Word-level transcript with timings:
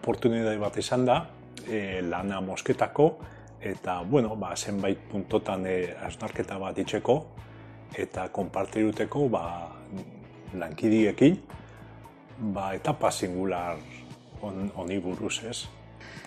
oportunidade 0.00 0.58
bat 0.58 0.76
izan 0.80 1.04
da, 1.04 1.20
e, 1.68 2.00
lana 2.02 2.40
mosketako, 2.40 3.10
eta, 3.60 4.00
bueno, 4.08 4.34
ba, 4.36 4.54
zenbait 4.56 4.98
puntotan 5.10 5.66
e, 5.68 5.92
asnarketa 6.06 6.56
bat 6.58 6.78
itxeko, 6.80 7.16
eta 8.00 8.28
konpartiruteko, 8.32 9.26
ba, 9.28 9.44
lankidiekin, 10.56 11.36
ba, 12.54 12.72
etapa 12.74 13.10
singular 13.12 13.76
honi 14.40 14.98
buruz 15.04 15.42
ez. 15.44 15.66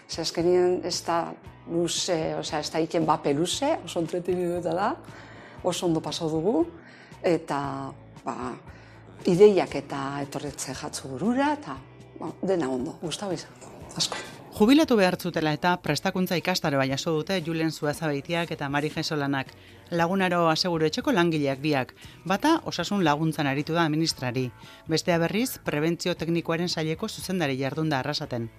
Ze 0.08 0.22
azkenien 0.22 0.82
ez 0.86 1.00
da 1.06 1.34
luze, 1.72 2.36
osea, 2.38 2.60
ez 2.60 2.70
da 2.70 2.82
iten 2.84 3.08
bape 3.10 3.34
luze, 3.34 3.72
oso 3.86 4.04
entretenidu 4.04 4.60
eta 4.60 4.76
da, 4.78 4.92
oso 5.64 5.88
ondo 5.88 6.04
pasau 6.04 6.30
dugu, 6.30 6.68
eta 7.24 7.58
ba, 8.26 8.54
ideiak 9.26 9.76
eta 9.80 10.04
etorretze 10.22 10.76
jatzu 10.78 11.16
burura, 11.16 11.54
eta 11.58 11.80
ba, 12.24 12.32
dena 12.42 12.70
ondo, 12.72 12.96
gustau 13.02 13.32
izan, 13.36 13.52
asko. 13.98 14.18
Jubilatu 14.54 14.96
behar 14.96 15.16
zutela 15.18 15.50
eta 15.56 15.72
prestakuntza 15.82 16.38
ikastaro 16.38 16.78
bai 16.78 16.86
jaso 16.92 17.12
dute 17.16 17.40
Julen 17.42 17.72
Zuazabeitiak 17.72 18.52
eta 18.54 18.68
Mari 18.70 18.92
Jesolanak. 18.94 19.48
Lagunaro 19.90 20.44
aseguru 20.50 20.86
etxeko 20.86 21.12
langileak 21.12 21.58
biak. 21.62 21.96
Bata 22.24 22.60
osasun 22.70 23.02
laguntzan 23.04 23.50
aritu 23.50 23.74
da 23.74 23.88
administrari. 23.90 24.52
Bestea 24.88 25.18
berriz, 25.18 25.58
prebentzio 25.66 26.14
teknikoaren 26.14 26.70
saileko 26.70 27.10
zuzendari 27.10 27.58
jardun 27.58 27.90
da 27.90 28.04
arrasaten. 28.06 28.52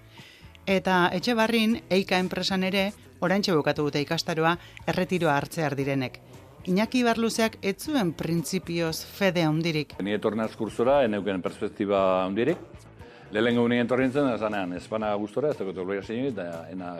Eta 0.66 1.10
etxe 1.14 1.36
barrin, 1.38 1.78
eika 1.90 2.18
enpresan 2.18 2.66
ere, 2.66 2.88
oraintxe 3.20 3.54
bukatu 3.54 3.86
dute 3.86 4.02
ikastaroa 4.02 4.56
erretiroa 4.90 5.36
hartzear 5.38 5.76
direnek. 5.78 6.18
Iñaki 6.66 7.04
Barluzeak 7.04 7.58
ez 7.62 7.76
zuen 7.84 8.14
printzipioz 8.16 9.04
fede 9.04 9.44
handirik. 9.44 9.94
Ni 10.02 10.14
etornaz 10.16 10.56
kursora, 10.56 11.04
eneuken 11.04 11.42
perspektiba 11.44 12.24
handirik, 12.24 12.58
Lehen 13.32 13.56
gaunean 13.56 13.84
entorri 13.84 14.04
nintzen, 14.04 14.28
zanean, 14.38 14.72
ez 14.72 14.86
bana 14.88 15.14
gustora, 15.14 15.50
ez 15.50 15.58
dakot 15.58 15.78
obloia 15.78 16.02
zein, 16.02 16.26
eta 16.32 16.66
ena 16.70 16.94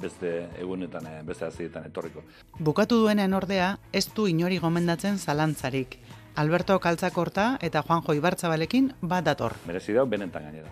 beste 0.00 0.48
egunetan, 0.58 1.06
eh, 1.06 1.22
beste 1.26 1.46
azietan 1.46 1.84
etorriko. 1.86 2.22
Bukatu 2.58 3.00
duenen 3.02 3.34
ordea, 3.34 3.78
ez 3.92 4.06
du 4.14 4.26
inori 4.26 4.58
gomendatzen 4.58 5.18
zalantzarik. 5.18 5.98
Alberto 6.38 6.78
Kaltzakorta 6.78 7.58
eta 7.60 7.82
Juanjo 7.82 8.14
Ibartzabalekin 8.14 8.92
bat 9.00 9.24
dator. 9.24 9.56
Merezi 9.66 9.92
da, 9.92 10.04
benetan 10.04 10.44
gainera. 10.44 10.70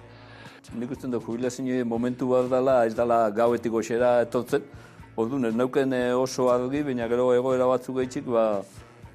Nik 0.74 0.91
uste 0.91 1.08
dut 1.11 1.24
jubilazio 1.24 1.84
momentu 1.86 2.28
bat 2.28 2.50
dela, 2.50 2.84
ez 2.86 2.94
dela 2.94 3.30
gauetik 3.30 3.72
goxera 3.72 4.20
etortzen. 4.22 4.62
Orduan, 5.17 5.47
ez 5.48 5.55
nauken 5.55 5.92
eh, 5.92 6.14
oso 6.14 6.50
argi, 6.52 6.83
baina 6.83 7.08
gero 7.08 7.33
egoera 7.34 7.67
batzuk 7.67 7.97
gaitxik, 7.97 8.27
ba, 8.27 8.62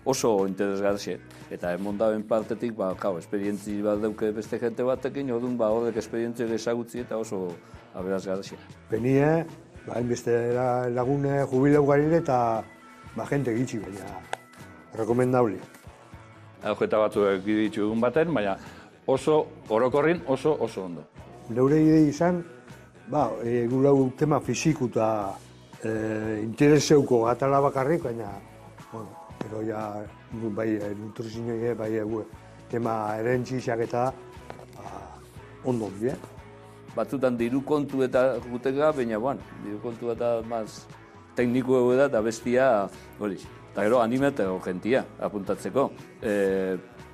oso 0.06 0.48
interesgarxe. 0.48 1.20
Eta 1.52 1.74
emondaben 1.76 2.24
partetik, 2.28 2.74
ba, 2.78 2.94
jau, 3.00 3.18
esperientzi 3.20 3.82
bat 3.86 4.02
dauke 4.02 4.32
beste 4.36 4.60
jente 4.60 4.84
batekin, 4.84 5.32
odun, 5.36 5.58
ba, 5.58 5.70
horrek 5.70 5.98
esperientzi 6.02 6.48
esagutzi 6.56 7.04
eta 7.06 7.18
oso 7.18 7.50
aberazgarxe. 7.94 8.58
Benie, 8.90 9.46
ba, 9.88 10.02
beste 10.02 10.54
lagune 10.96 11.42
jubilau 11.52 11.86
garire 11.86 12.22
eta 12.22 12.64
ba, 13.16 13.26
jente 13.26 13.54
gitxi, 13.56 13.80
baina 13.80 14.22
rekomendabli. 14.98 15.60
Aujeta 16.64 17.00
batzuek 17.02 17.44
ditu 17.46 17.88
egun 17.88 18.02
baten, 18.02 18.34
baina 18.34 18.58
oso 19.08 19.46
orokorrin 19.70 20.22
oso 20.28 20.56
oso 20.60 20.86
ondo. 20.86 21.06
Neure 21.50 21.80
ide 21.82 22.04
izan, 22.08 22.44
ba, 23.10 23.30
e, 23.44 23.66
gulau 23.68 24.12
tema 24.18 24.40
fisiku 24.40 24.88
eta 24.92 25.08
e, 25.84 25.92
intereseuko 26.44 27.26
atala 27.28 27.60
bakarrik, 27.62 28.04
baina, 28.04 28.30
bueno, 28.92 29.10
Pero 29.42 29.62
ya 29.66 30.06
bai 30.56 30.80
nutrizioa 30.96 31.76
bai 31.76 31.96
egu 31.98 32.24
tema 32.70 33.18
erentziak 33.20 33.80
eta 33.88 34.12
ba, 34.76 34.92
ondo 35.66 35.90
die. 36.00 36.16
Batzutan 36.96 37.38
diru 37.40 37.62
kontu 37.64 38.04
eta 38.04 38.38
gutega, 38.50 38.92
baina 38.92 39.20
bon, 39.20 39.40
diru 39.64 39.80
kontu 39.84 40.12
eta 40.12 40.42
maz 40.48 40.86
tekniko 41.36 41.80
egu 41.80 41.96
da, 41.98 42.08
eta 42.12 42.22
bestia 42.22 42.68
hori. 43.20 43.40
Eta 43.72 43.86
gero 43.88 44.02
anime 44.04 44.28
eta 44.34 44.48
gentia 44.66 45.06
apuntatzeko. 45.20 45.92
E, 46.22 46.34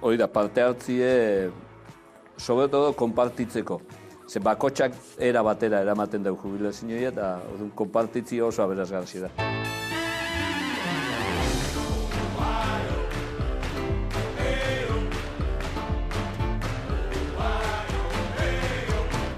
hori 0.01 0.17
da, 0.17 0.27
parte 0.27 0.61
hartzie, 0.61 1.51
sobre 2.37 2.67
todo, 2.67 2.93
konpartitzeko. 2.93 3.81
Ze 4.27 4.41
bakotxak 4.43 4.97
era 5.23 5.43
batera 5.43 5.79
eramaten 5.85 6.25
dugu 6.25 6.49
jubilazioa 6.49 7.11
eta 7.13 7.29
konpartitzi 7.75 8.41
oso 8.41 8.63
aberazgarzi 8.63 9.23
da. 9.23 9.47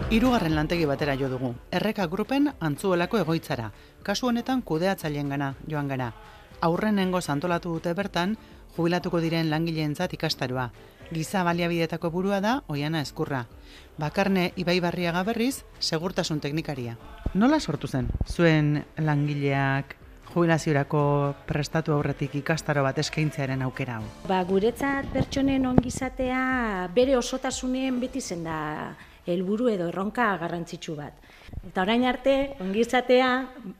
Hirugarren 0.10 0.56
lantegi 0.58 0.88
batera 0.90 1.14
jo 1.14 1.28
dugu. 1.30 1.52
Erreka 1.70 2.08
grupen 2.10 2.48
antzuelako 2.66 3.20
egoitzara. 3.20 3.68
Kasu 4.02 4.26
honetan 4.32 4.64
kudeatzaileen 4.66 5.30
gana, 5.30 5.52
joan 5.70 5.88
gara. 5.88 6.08
Aurrenengo 6.66 7.20
antolatu 7.28 7.76
dute 7.76 7.94
bertan, 7.94 8.34
jubilatuko 8.76 9.20
diren 9.22 9.52
langileentzat 9.52 10.16
ikastaroa. 10.18 10.72
Giza 11.12 11.44
baliabidetako 11.44 12.10
burua 12.10 12.42
da 12.42 12.64
Oiana 12.68 13.02
Eskurra. 13.02 13.46
Bakarne 14.00 14.52
Ibaibarriaga 14.56 15.22
berriz, 15.24 15.64
segurtasun 15.80 16.40
teknikaria. 16.40 16.98
Nola 17.36 17.60
sortu 17.60 17.88
zen 17.88 18.10
zuen 18.26 18.84
langileak 18.98 19.96
jubilaziorako 20.34 21.36
prestatu 21.46 21.94
aurretik 21.94 22.34
ikastaro 22.42 22.82
bat 22.82 22.98
eskaintzearen 22.98 23.62
aukera 23.62 24.00
hau? 24.00 24.10
Ba, 24.28 24.42
guretzat 24.44 25.06
pertsonen 25.14 25.70
ongizatea 25.70 26.90
bere 26.96 27.18
osotasunen 27.18 28.02
beti 28.02 28.22
zen 28.22 28.44
da 28.50 28.58
helburu 29.28 29.70
edo 29.72 29.90
erronka 29.90 30.32
garrantzitsu 30.42 30.96
bat. 30.98 31.18
Eta 31.68 31.84
orain 31.84 32.06
arte, 32.06 32.36
ongizatea, 32.62 33.32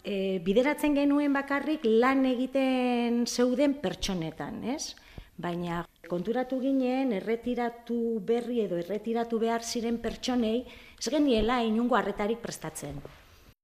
e, 0.04 0.40
bideratzen 0.46 0.98
genuen 0.98 1.34
bakarrik 1.34 1.86
lan 1.86 2.26
egiten 2.26 3.24
zeuden 3.28 3.78
pertsonetan, 3.84 4.64
ez? 4.76 4.96
Baina 5.40 5.86
konturatu 6.10 6.60
ginen, 6.60 7.14
erretiratu 7.16 8.20
berri 8.26 8.60
edo 8.66 8.76
erretiratu 8.82 9.40
behar 9.40 9.64
ziren 9.64 10.02
pertsonei, 10.04 10.66
ez 11.00 11.08
geniela 11.08 11.62
inungo 11.64 11.96
harretarik 11.96 12.42
prestatzen. 12.44 13.00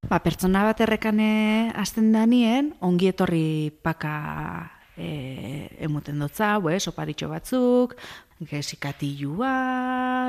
Ba, 0.06 0.20
pertsona 0.22 0.62
bat 0.68 0.80
errekane 0.86 1.74
hasten 1.76 2.12
danien, 2.14 2.72
ongi 2.86 3.10
etorri 3.10 3.74
paka 3.84 4.16
e, 4.96 5.68
emuten 5.88 6.20
dutza, 6.22 6.56
ez, 6.72 6.86
oparitxo 6.88 7.30
batzuk, 7.32 7.96
gezikatilua, 8.40 9.54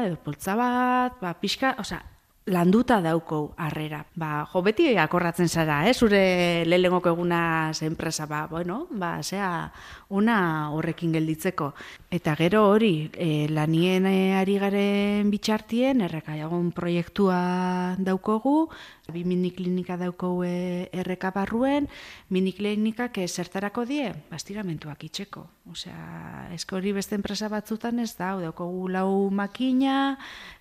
edo 0.06 0.20
poltza 0.22 0.54
bat, 0.58 1.18
ba, 1.20 1.34
pixka, 1.40 1.74
oza, 1.82 2.02
landuta 2.46 3.00
dauko 3.02 3.54
harrera. 3.58 4.04
Ba, 4.14 4.46
jo, 4.46 4.62
beti 4.62 4.92
akorratzen 5.02 5.48
zara, 5.50 5.80
eh? 5.90 5.94
zure 5.94 6.64
lehenengoko 6.64 7.10
eguna 7.10 7.72
enpresa, 7.82 8.26
ba, 8.30 8.46
bueno, 8.46 8.86
ba, 8.90 9.18
zea, 9.22 9.72
una 10.08 10.70
horrekin 10.70 11.12
gelditzeko. 11.18 11.72
Eta 12.10 12.36
gero 12.38 12.62
hori, 12.70 13.10
e, 13.12 13.48
lanien 13.50 14.06
ari 14.38 14.58
garen 14.62 15.30
bitxartien, 15.30 16.04
errekaiagon 16.06 16.70
proiektua 16.72 17.96
daukogu, 17.98 18.70
bi 19.12 19.22
miniklinika 19.24 19.96
daukogu 20.00 20.44
erreka 20.46 21.30
barruen, 21.34 21.86
miniklinikak 22.34 23.20
zertarako 23.26 23.84
die, 23.86 24.10
bastiramentuak 24.30 25.04
itxeko. 25.06 25.46
Osea, 25.70 26.48
esko 26.54 26.76
hori 26.78 26.92
beste 26.94 27.16
enpresa 27.18 27.48
batzutan 27.50 27.98
ez 27.98 28.12
da, 28.18 28.32
daukogu 28.38 28.86
lau 28.90 29.30
makina, 29.34 30.16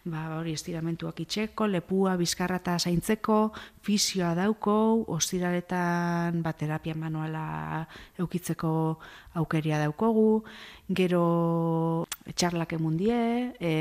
ba, 0.06 0.24
hori 0.40 0.56
estiramentuak 0.58 1.20
itxeko, 1.26 1.68
lepua, 1.70 2.16
bizkarra 2.18 2.58
eta 2.62 2.78
zaintzeko, 2.80 3.40
fisioa 3.86 4.34
dauko, 4.38 5.06
ostiraretan 5.14 6.42
ba, 6.46 6.54
terapia 6.58 6.96
manuala 6.98 7.86
eukitzeko 8.18 8.72
aukeria 9.36 9.78
daukogu, 9.84 10.44
gero 10.88 12.06
txarlak 12.36 12.76
emundie, 12.78 13.54
e, 13.60 13.72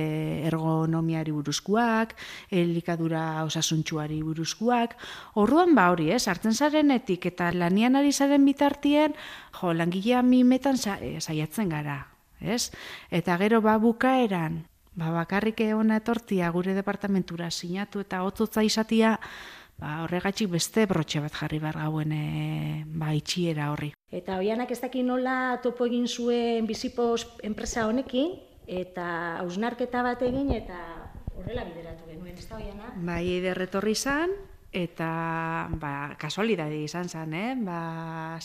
ergonomiari 0.49 1.33
buruzkoak, 1.35 2.15
elikadura 2.51 3.45
osasuntxuari 3.45 4.23
buruzkoak, 4.25 4.97
orduan 5.41 5.75
ba 5.77 5.91
hori, 5.93 6.11
ez, 6.15 6.27
hartzen 6.29 6.55
zarenetik 6.55 7.27
eta 7.33 7.51
lanian 7.53 7.97
ari 7.97 8.13
zaren 8.13 8.45
bitartien, 8.45 9.17
jo, 9.61 9.73
langilea 9.73 10.23
mimetan 10.23 10.81
e, 11.01 11.21
saiatzen 11.21 11.69
gara, 11.69 11.99
ez? 12.41 12.71
Eta 13.11 13.37
gero 13.43 13.61
ba 13.61 13.77
bukaeran, 13.79 14.65
ba, 14.95 15.11
bakarrik 15.13 15.61
ona 15.75 16.01
etortia 16.01 16.51
gure 16.51 16.75
departamentura 16.75 17.51
sinatu 17.51 18.01
eta 18.01 18.23
otzotza 18.25 18.65
izatia, 18.65 19.19
ba, 19.77 20.05
horregatxik 20.05 20.51
beste 20.51 20.87
brotxe 20.87 21.21
bat 21.21 21.35
jarri 21.35 21.61
behar 21.61 21.83
gauen 21.85 22.13
e, 22.13 22.85
ba, 22.87 23.13
itxiera 23.13 23.73
horri. 23.73 23.93
Eta 24.15 24.39
hoianak 24.39 24.71
ez 24.71 24.79
daki 24.79 25.03
nola 25.03 25.59
topo 25.63 25.89
egin 25.91 26.07
zuen 26.07 26.69
bizipos 26.71 27.27
enpresa 27.43 27.89
honekin, 27.89 28.37
eta 28.71 29.07
hausnarketa 29.43 30.05
bat 30.07 30.23
egin, 30.23 30.53
eta 30.55 30.79
horrela 31.35 31.65
bideratu 31.67 32.07
genuen, 32.07 32.37
ez 32.39 32.47
da 32.47 32.61
hoiana? 32.61 32.93
Bai, 33.09 33.41
derretorri 33.43 33.97
izan, 33.99 34.37
eta 34.71 35.09
ba, 35.83 35.95
kasualidade 36.21 36.79
izan 36.85 37.11
zen, 37.11 37.35
eh? 37.35 37.51
ba, 37.67 37.81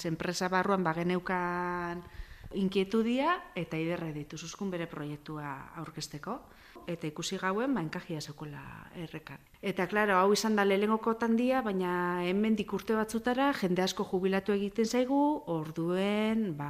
enpresa 0.10 0.50
barruan 0.50 0.84
ba, 0.86 0.96
geneukan 0.98 2.02
Inkietudia 2.58 3.36
eta 3.56 3.78
iderre 3.78 4.14
ditu 4.14 4.38
zuzkun 4.38 4.72
bere 4.72 4.88
proiektua 4.90 5.52
aurkezteko 5.78 6.40
eta 6.90 7.06
ikusi 7.06 7.38
gauen 7.38 7.74
ba 7.76 7.82
enkajia 7.86 8.22
zekola 8.22 8.62
errekan. 8.98 9.38
Eta 9.62 9.86
claro, 9.88 10.16
hau 10.18 10.32
izan 10.34 10.56
da 10.56 10.66
lehenengoko 10.66 11.14
tandia, 11.22 11.62
baina 11.62 12.24
hemendik 12.26 12.74
urte 12.74 12.96
batzutara 12.98 13.52
jende 13.54 13.84
asko 13.84 14.08
jubilatu 14.10 14.56
egiten 14.56 14.86
zaigu, 14.86 15.44
orduen 15.46 16.56
ba 16.58 16.70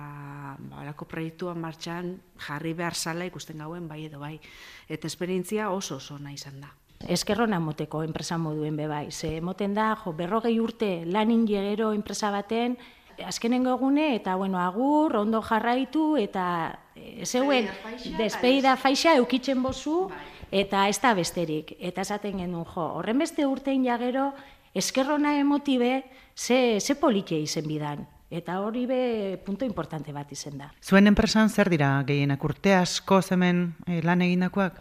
ba 0.58 0.82
holako 0.82 1.06
proiektua 1.06 1.54
martxan 1.56 2.20
jarri 2.48 2.74
behar 2.74 2.96
sala 2.96 3.26
ikusten 3.26 3.58
gauen 3.58 3.88
bai 3.88 4.06
edo 4.06 4.20
bai. 4.20 4.40
Eta 4.88 5.08
esperientzia 5.08 5.70
oso 5.72 5.98
oso 5.98 6.16
ona 6.16 6.34
izan 6.34 6.60
da. 6.62 6.74
Eskerrona 7.00 7.60
moteko 7.64 8.04
enpresa 8.04 8.38
moduen 8.38 8.76
be 8.76 8.88
bai. 8.88 9.12
Ze 9.12 9.38
emoten 9.38 9.74
da, 9.74 9.96
jo, 9.96 10.12
berrogei 10.14 10.60
urte 10.60 11.06
lanin 11.06 11.46
jegero 11.48 11.94
enpresa 11.94 12.32
baten, 12.32 12.78
azkenengo 13.26 13.74
egune 13.76 14.16
eta 14.16 14.36
bueno, 14.36 14.60
agur, 14.60 15.16
ondo 15.18 15.42
jarraitu 15.42 16.18
eta 16.18 16.80
e, 16.96 17.26
zeuen 17.26 17.70
despeida 18.18 18.76
faixa 18.78 19.16
eukitzen 19.20 19.64
bozu 19.64 20.10
eta 20.52 20.88
ez 20.90 21.00
da 21.02 21.14
besterik. 21.14 21.76
Eta 21.80 22.02
esaten 22.02 22.40
genuen 22.40 22.66
jo, 22.66 22.86
horren 23.00 23.20
beste 23.20 23.46
urtein 23.46 23.86
jagero 23.86 24.32
eskerrona 24.74 25.38
emotibe 25.40 26.04
ze, 26.36 26.80
ze 26.80 26.96
politia 26.96 27.38
izen 27.38 27.68
bidan. 27.68 28.08
Eta 28.30 28.60
hori 28.62 28.86
be 28.86 29.42
punto 29.46 29.66
importante 29.66 30.14
bat 30.14 30.32
izen 30.32 30.60
da. 30.62 30.70
Zuen 30.86 31.10
enpresan 31.10 31.50
zer 31.50 31.70
dira 31.70 32.04
gehienak 32.06 32.44
urte 32.46 32.76
asko 32.78 33.22
hemen 33.32 33.74
eh, 33.88 34.04
lan 34.06 34.22
egindakoak? 34.22 34.78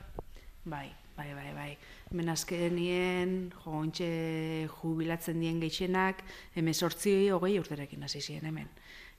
Bai, 0.64 0.92
bai, 1.16 1.32
bai, 1.32 1.52
bai. 1.54 1.77
Hemen 2.08 2.30
azkenien, 2.32 3.32
jo, 3.52 3.72
ontxe 3.82 4.06
jubilatzen 4.78 5.42
dien 5.42 5.58
gehienak, 5.60 6.22
emezortzi 6.56 7.28
hogei 7.34 7.58
urterekin 7.60 8.06
hasi 8.06 8.22
ziren 8.22 8.48
hemen. 8.48 8.70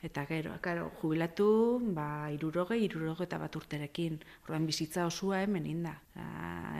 Eta 0.02 0.24
gero, 0.26 0.56
karo, 0.64 0.88
jubilatu, 1.02 1.50
ba, 1.94 2.32
irurogei, 2.34 2.80
irurogei 2.88 3.28
eta 3.28 3.38
bat 3.38 3.56
urterekin. 3.60 4.16
Orduan 4.46 4.66
bizitza 4.66 5.06
osua 5.06 5.44
hemen 5.44 5.68
inda. 5.68 5.94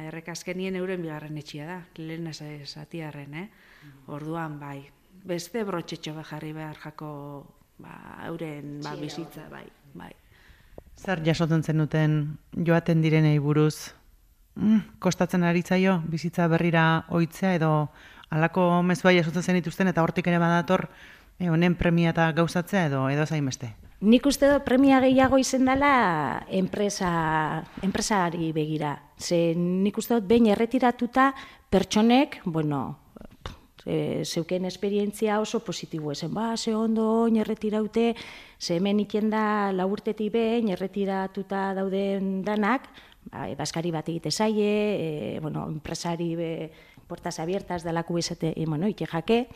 Errek 0.06 0.32
azkenien 0.34 0.80
euren 0.80 1.04
bigarren 1.04 1.38
etxia 1.38 1.68
da, 1.68 1.78
lehen 2.00 2.32
esatiarren, 2.32 3.36
eh? 3.44 3.46
Orduan, 4.08 4.58
bai, 4.60 4.80
beste 5.28 5.66
brotxetxo 5.68 6.16
jarri 6.32 6.54
behar 6.56 6.80
jako, 6.80 7.12
ba, 7.78 8.00
euren 8.32 8.80
ba, 8.82 8.96
bizitza, 8.98 9.46
bai, 9.52 9.68
bai. 9.94 10.14
Zer 10.98 11.22
jasotzen 11.24 11.62
zenuten 11.64 12.22
joaten 12.56 13.04
direnei 13.04 13.38
buruz? 13.40 13.99
Mm, 14.60 15.00
kostatzen 15.00 15.44
ari 15.48 15.62
zaio 15.64 16.02
bizitza 16.12 16.48
berrira 16.52 17.06
ohitzea 17.16 17.54
edo 17.56 17.72
halako 18.30 18.84
mezua 18.84 19.14
jasotzen 19.16 19.54
zenituzten 19.54 19.88
eta 19.88 20.04
hortik 20.04 20.28
ere 20.28 20.40
badator 20.42 20.90
e, 21.40 21.48
honen 21.50 21.78
premia 21.80 22.12
eta 22.12 22.32
gauzatzea 22.36 22.90
edo 22.90 23.06
edo 23.10 23.26
zain 23.26 23.46
beste. 23.48 23.72
Nik 24.00 24.26
uste 24.28 24.48
dut 24.52 24.64
premia 24.64 25.00
gehiago 25.04 25.40
izen 25.40 25.66
dela 25.68 26.46
enpresa, 26.56 27.64
enpresari 27.84 28.52
begira. 28.56 28.94
Ze 29.20 29.54
nik 29.56 29.98
uste 29.98 30.20
dut 30.20 30.28
behin 30.28 30.48
erretiratuta 30.52 31.34
pertsonek, 31.70 32.40
bueno, 32.46 33.00
e, 33.86 34.24
zeuken 34.26 34.66
esperientzia 34.66 35.40
oso 35.40 35.60
positibo 35.64 36.12
ezen, 36.12 36.34
ba, 36.34 36.56
ze 36.58 36.76
ondo 36.76 37.26
oin 37.26 37.40
erretiraute, 37.40 38.16
ze 38.60 38.78
hemen 38.78 39.00
iken 39.04 39.30
da 39.30 39.72
laburtetik 39.72 40.32
behin 40.34 40.70
erretiratuta 40.76 41.74
dauden 41.76 42.42
danak, 42.44 42.90
baskari 43.58 43.92
bat 43.92 44.08
egite 44.10 44.32
zaie, 44.32 44.70
e, 45.36 45.40
bueno, 45.42 45.68
enpresari 45.68 46.36
be, 46.36 46.72
portas 47.08 47.40
abiertas 47.40 47.84
delaku 47.84 48.16
bezate, 48.20 48.54
e, 48.56 48.66
bueno, 48.66 48.88
ike 48.88 49.06
jake, 49.06 49.48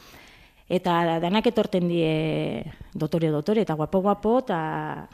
eta 0.69 1.19
danak 1.19 1.47
etorten 1.51 1.87
die 1.87 2.63
dotore 2.93 3.29
dotore 3.29 3.61
eta 3.61 3.75
guapo 3.75 4.01
guapo 4.01 4.39
eta 4.39 5.07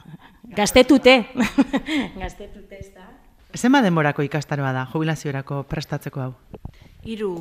gaztetute. 0.56 1.26
gaztetute 2.22 2.78
ez 2.78 2.92
da. 2.94 3.08
Zema 3.56 3.82
denborako 3.82 4.22
ikastaroa 4.22 4.70
da, 4.72 4.86
jubilaziorako 4.92 5.64
prestatzeko 5.66 6.22
hau? 6.22 6.32
Hiru 7.02 7.32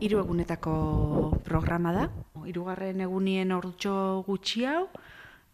hiru 0.00 0.22
egunetako 0.22 0.74
programa 1.44 1.92
da. 1.92 2.06
Hirugarren 2.46 3.02
egunien 3.04 3.52
ordutxo 3.52 4.22
gutxi 4.26 4.64
hau, 4.66 4.86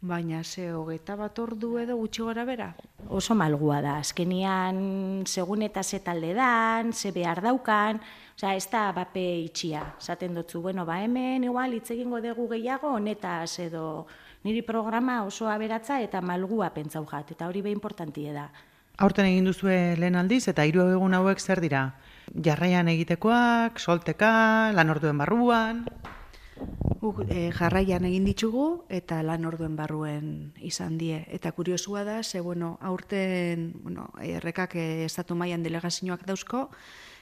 baina 0.01 0.45
ze 0.45 0.73
hogeita 0.73 1.17
bat 1.17 1.39
ordu 1.39 1.77
edo 1.79 1.97
gutxi 1.97 2.23
gora 2.23 2.45
bera. 2.45 2.75
Oso 3.09 3.35
malgua 3.35 3.81
da, 3.83 3.99
azkenian 3.99 5.25
segun 5.27 5.63
eta 5.63 5.83
ze 5.83 6.01
talde 6.01 6.35
dan, 6.35 6.93
ze 6.93 7.13
behar 7.13 7.43
daukan, 7.43 8.01
Osea, 8.39 8.55
ez 8.55 8.69
da 8.71 8.93
bape 8.95 9.23
itxia. 9.43 9.83
Zaten 9.99 10.35
dutzu, 10.35 10.61
bueno, 10.63 10.85
ba 10.87 11.01
hemen, 11.03 11.43
igual, 11.43 11.73
hitz 11.75 11.91
egingo 11.91 12.21
dugu 12.23 12.47
gehiago, 12.53 12.93
honetaz 12.95 13.59
edo 13.59 14.07
niri 14.45 14.63
programa 14.63 15.25
oso 15.25 15.49
aberatza 15.51 15.99
eta 16.01 16.21
malgua 16.23 16.71
pentsau 16.71 17.03
jat, 17.11 17.33
eta 17.35 17.49
hori 17.49 17.63
be 17.63 17.73
importantie 17.75 18.33
da. 18.33 18.47
Aurten 18.99 19.27
egin 19.27 19.51
duzue 19.51 19.97
lehen 19.99 20.15
aldiz 20.15 20.47
eta 20.47 20.65
hiru 20.67 20.87
egun 20.93 21.15
hauek 21.19 21.41
zer 21.41 21.61
dira? 21.61 21.83
Jarraian 22.31 22.87
egitekoak, 22.95 23.83
solteka, 23.83 24.71
lan 24.75 24.95
orduen 24.95 25.19
barruan... 25.19 25.83
Guk 26.99 27.23
e, 27.29 27.51
jarraian 27.55 28.05
egin 28.09 28.25
ditugu 28.27 28.85
eta 28.91 29.21
lan 29.23 29.47
orduen 29.47 29.77
barruen 29.79 30.53
izan 30.65 30.99
die. 30.99 31.21
Eta 31.31 31.53
kuriosua 31.55 32.03
da, 32.05 32.23
ze 32.23 32.41
bueno, 32.41 32.77
aurten 32.81 33.73
bueno, 33.83 34.09
errekak 34.23 34.75
eh, 34.77 35.05
estatu 35.05 35.37
mailan 35.39 35.63
delegazioak 35.63 36.27
dauzko, 36.27 36.69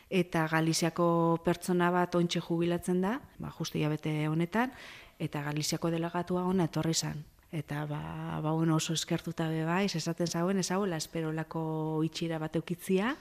eta 0.09 0.47
Galiziako 0.49 1.41
pertsona 1.45 1.91
bat 1.91 2.15
ontxe 2.15 2.41
jubilatzen 2.41 3.01
da, 3.03 3.21
ba, 3.39 3.51
justu 3.59 3.79
bete 3.79 4.29
honetan, 4.29 4.73
eta 5.19 5.43
Galiziako 5.43 5.91
delegatua 5.91 6.45
ona 6.45 6.65
etorri 6.65 6.91
izan. 6.97 7.25
Eta 7.53 7.87
ba, 7.87 8.41
ba 8.43 8.51
bueno, 8.53 8.77
oso 8.77 8.93
eskertuta 8.93 9.49
be 9.49 9.65
bai, 9.65 9.87
esaten 9.87 10.27
zauen 10.27 10.59
ez 10.59 10.71
hau, 10.71 10.85
esperolako 10.85 12.03
itxira 12.05 12.39
bat 12.39 12.57
eukitzia. 12.57 13.17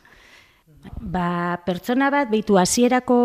Ba, 0.97 1.61
pertsona 1.65 2.07
bat 2.09 2.29
behitu 2.31 2.55
hasierako 2.57 3.15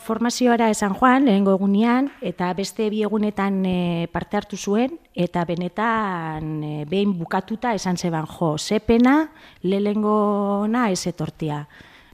formazioara 0.00 0.70
esan 0.72 0.94
joan, 0.96 1.26
lehengo 1.28 1.52
egunean, 1.58 2.08
eta 2.24 2.48
beste 2.56 2.86
bi 2.88 3.02
egunetan 3.04 3.58
e, 3.68 4.08
parte 4.12 4.38
hartu 4.38 4.56
zuen, 4.56 4.96
eta 5.12 5.44
benetan 5.44 6.62
e, 6.64 6.72
behin 6.88 7.12
bukatuta 7.18 7.74
esan 7.76 8.00
zeban 8.00 8.24
jo, 8.32 8.54
zepena, 8.56 9.18
lehengo 9.62 10.66
na 10.68 10.88
ez 10.90 11.04
etortia. 11.10 11.66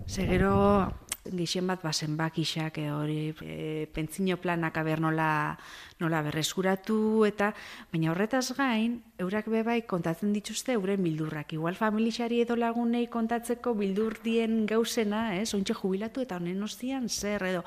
Segero 0.06 0.90
gixen 1.24 1.66
bat 1.66 1.82
bazen 1.82 2.16
bakixak 2.16 2.78
e, 2.78 2.90
hori 2.92 3.34
e, 3.42 3.86
pentsino 3.92 4.36
planak 4.36 4.76
aber 4.78 5.00
nola, 5.00 5.56
nola 6.00 6.22
berreskuratu 6.26 7.24
eta 7.28 7.52
baina 7.92 8.12
horretaz 8.12 8.52
gain 8.58 9.00
eurak 9.18 9.48
bebai 9.48 9.82
kontatzen 9.88 10.32
dituzte 10.36 10.74
euren 10.76 11.02
bildurrak 11.02 11.54
igual 11.56 11.78
familixari 11.78 12.42
edo 12.44 12.56
lagunei 12.56 13.06
kontatzeko 13.06 13.74
bildur 13.78 14.18
dien 14.24 14.66
gauzena 14.66 15.36
ez 15.38 15.54
ontxe 15.54 15.74
jubilatu 15.74 16.20
eta 16.24 16.36
honen 16.36 16.62
ostian 16.62 17.08
zer 17.08 17.42
edo. 17.48 17.64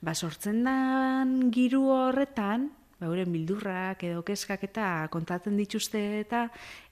Ba 0.00 0.14
sortzen 0.14 0.64
dan 0.64 1.52
giru 1.52 1.86
horretan 1.90 2.70
ba, 3.00 3.06
euren 3.06 3.32
bildurrak 3.32 4.02
edo 4.08 4.22
kezkak 4.26 4.64
eta 4.68 5.08
kontatzen 5.12 5.56
dituzte 5.56 6.02
eta 6.20 6.46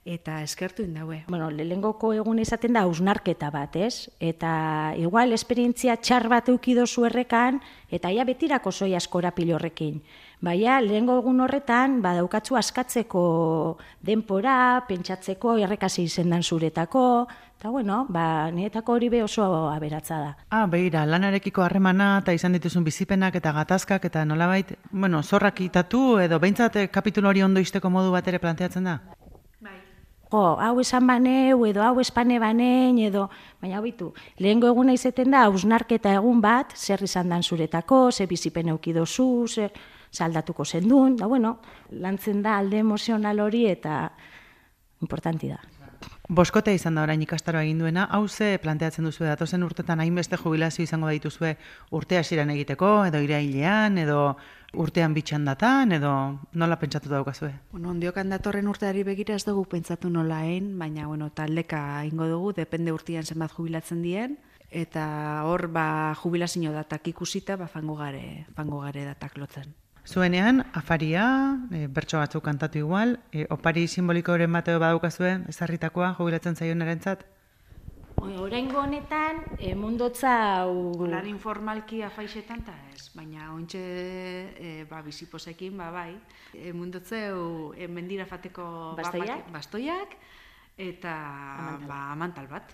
eta 0.05 0.43
eskertu 0.45 0.85
indaue. 0.85 1.23
Bueno, 1.33 1.49
lehengoko 1.49 2.13
egun 2.13 2.39
izaten 2.43 2.77
da 2.77 2.83
ausnarketa 2.85 3.49
bat, 3.51 3.77
ez? 3.81 4.11
Eta 4.21 4.93
igual 5.01 5.33
esperientzia 5.33 5.97
txar 5.97 6.29
bat 6.29 6.51
eukido 6.53 6.85
errekan, 7.07 7.61
eta 7.91 8.11
ia 8.13 8.25
betirako 8.25 8.71
zoi 8.71 8.95
askora 8.95 9.31
pilorrekin. 9.31 10.03
Baina, 10.45 10.81
lehengo 10.85 11.17
egun 11.17 11.41
horretan, 11.41 12.03
badaukatzu 12.05 12.57
askatzeko 12.57 13.79
denpora, 14.03 14.85
pentsatzeko 14.87 15.57
errekasi 15.57 16.05
izendan 16.05 16.43
zuretako, 16.43 17.27
eta 17.59 17.71
bueno, 17.71 18.05
ba, 18.09 18.51
niretako 18.51 18.93
hori 18.93 19.09
be 19.09 19.23
oso 19.23 19.45
aberatza 19.71 20.19
da. 20.21 20.37
Ah, 20.51 20.67
behira, 20.67 21.07
lanarekiko 21.07 21.63
harremana 21.63 22.19
eta 22.23 22.33
izan 22.37 22.53
dituzun 22.53 22.85
bizipenak 22.85 23.37
eta 23.41 23.53
gatazkak 23.53 24.05
eta 24.05 24.25
nolabait, 24.25 24.77
bueno, 24.91 25.23
zorrak 25.23 25.61
itatu 25.61 26.19
edo 26.21 26.39
behintzat 26.39 26.91
kapitulu 26.91 27.29
hori 27.29 27.43
ondo 27.43 27.61
izteko 27.61 27.91
modu 27.91 28.13
bat 28.13 28.29
ere 28.29 28.39
planteatzen 28.39 28.85
da? 28.85 29.01
jo, 30.35 30.57
hau 30.59 30.81
esan 30.83 31.07
baneu, 31.07 31.65
edo 31.69 31.83
hau 31.85 32.01
espane 32.03 32.39
banein, 32.43 32.99
edo, 33.07 33.29
baina 33.63 33.81
bitu, 33.85 34.11
lehengo 34.43 34.71
eguna 34.73 34.95
izeten 34.97 35.35
da, 35.35 35.45
hausnarketa 35.49 36.15
egun 36.19 36.41
bat, 36.45 36.75
zer 36.75 37.05
izan 37.07 37.31
dan 37.31 37.43
zuretako, 37.43 38.11
ze 38.13 38.27
bizipen 38.31 38.73
eukidozu, 38.75 39.29
zer 39.49 39.73
saldatuko 40.11 40.65
zendun, 40.65 41.17
da 41.17 41.27
bueno, 41.31 41.59
lantzen 41.91 42.43
da 42.43 42.59
alde 42.59 42.83
emozional 42.83 43.41
hori 43.41 43.67
eta 43.71 44.11
importanti 45.03 45.51
da. 45.51 45.61
Boskote 46.29 46.73
izan 46.73 46.95
da 46.97 47.03
orain 47.05 47.21
ikastaroa 47.21 47.67
egin 47.67 47.83
duena, 47.83 48.07
hau 48.09 48.27
ze 48.29 48.57
planteatzen 48.63 49.05
duzu 49.05 49.27
datozen 49.29 49.63
urtetan 49.63 50.01
hainbeste 50.01 50.39
jubilazio 50.41 50.83
izango 50.83 51.11
dituzue 51.13 51.51
urtea 51.93 52.23
ziren 52.25 52.49
egiteko, 52.55 53.05
edo 53.05 53.21
irailean, 53.21 53.99
edo 54.01 54.39
urtean 54.73 55.13
bitxan 55.13 55.45
datan, 55.45 55.93
edo 55.93 56.15
nola 56.55 56.79
pentsatu 56.81 57.13
daukazue? 57.13 57.53
Bueno, 57.73 57.91
ondiokan 57.91 58.33
datorren 58.33 58.73
urteari 58.73 59.05
begira 59.05 59.37
ez 59.37 59.45
dugu 59.45 59.67
pentsatu 59.69 60.09
nola 60.09 60.41
ein, 60.49 60.79
baina 60.79 61.07
bueno, 61.07 61.29
taldeka 61.29 62.03
ingo 62.09 62.27
dugu, 62.33 62.55
depende 62.57 62.97
urtean 62.97 63.29
zenbat 63.29 63.53
jubilatzen 63.53 64.01
dien, 64.01 64.39
eta 64.71 65.07
hor 65.45 65.69
ba, 65.69 66.15
jubilazio 66.23 66.73
datak 66.73 67.13
ikusita, 67.13 67.61
ba, 67.61 67.69
fango 67.69 68.01
gare, 68.01 68.47
fango 68.57 68.81
gare 68.81 69.05
datak 69.13 69.37
lotzen. 69.37 69.75
Zuenean, 70.07 70.67
afaria, 70.77 71.57
e, 71.73 71.87
bertso 71.89 72.19
batzuk 72.21 72.45
kantatu 72.45 72.79
igual, 72.79 73.19
e, 73.33 73.47
opari 73.51 73.87
simbolikoren 73.89 74.53
bateo 74.53 74.79
badaukazue, 74.79 75.39
ezarritakoa, 75.49 76.13
jubilatzen 76.19 76.57
zaionarentzat? 76.57 77.25
Oraingo 78.25 78.81
honetan, 78.83 79.41
e, 79.59 79.75
mundotza 79.75 80.61
hau... 80.61 81.09
Lan 81.09 81.27
informalki 81.29 82.03
afaixetan 82.05 82.61
eta 82.63 82.75
ez, 82.93 83.09
baina 83.17 83.51
ontxe 83.55 83.81
e, 83.81 84.85
ba, 84.91 85.01
biziposekin, 85.05 85.77
ba, 85.81 85.91
bai, 85.93 86.13
e, 86.53 86.73
mundotzeu 86.77 87.73
e, 87.77 87.89
mendira 87.89 88.27
fateko 88.29 88.95
Bastoiak? 89.01 89.29
bapak- 89.29 89.53
bastoiak 89.57 90.17
eta 90.77 91.15
ba, 91.89 91.99
amantal 92.13 92.49
bat, 92.51 92.73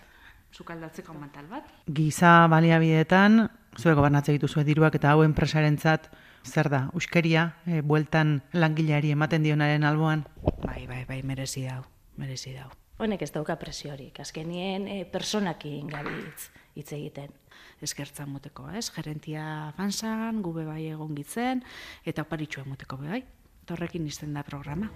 sukaldatzeko 0.51 1.15
amantal 1.15 1.47
bat. 1.51 1.67
Giza 1.87 2.47
baliabideetan, 2.51 3.45
zuek 3.79 3.95
gobernatze 3.95 4.35
dituzue 4.35 4.63
diruak 4.67 4.95
eta 4.99 5.13
hau 5.15 5.23
enpresarentzat 5.23 6.09
zer 6.45 6.69
da, 6.69 6.89
uskeria, 6.97 7.55
e, 7.65 7.81
bueltan 7.81 8.41
langileari 8.53 9.11
ematen 9.11 9.43
dionaren 9.43 9.83
alboan? 9.83 10.25
Bai, 10.63 10.85
bai, 10.87 11.03
bai, 11.05 11.21
merezi 11.23 11.65
dau, 11.67 11.83
merezi 12.17 12.55
dau. 12.55 12.69
Honek 13.01 13.23
ez 13.25 13.31
dauka 13.33 13.55
presiorik, 13.57 14.19
azkenien 14.21 14.87
e, 14.87 15.03
personakin 15.09 15.87
gabitz 15.89 16.51
hitz 16.77 16.91
egiten. 16.93 17.33
Eskertzan 17.81 18.29
moteko, 18.29 18.67
ez? 18.77 18.89
Gerentia 18.93 19.73
fansan, 19.77 20.43
gube 20.45 20.65
bai 20.67 20.83
egon 20.91 21.15
gitzen, 21.17 21.63
eta 22.05 22.25
oparitxua 22.27 22.67
moteko 22.69 23.01
bai. 23.01 23.23
Eta 23.61 23.77
horrekin 23.77 24.05
izten 24.09 24.37
da 24.37 24.45
programa. 24.45 24.93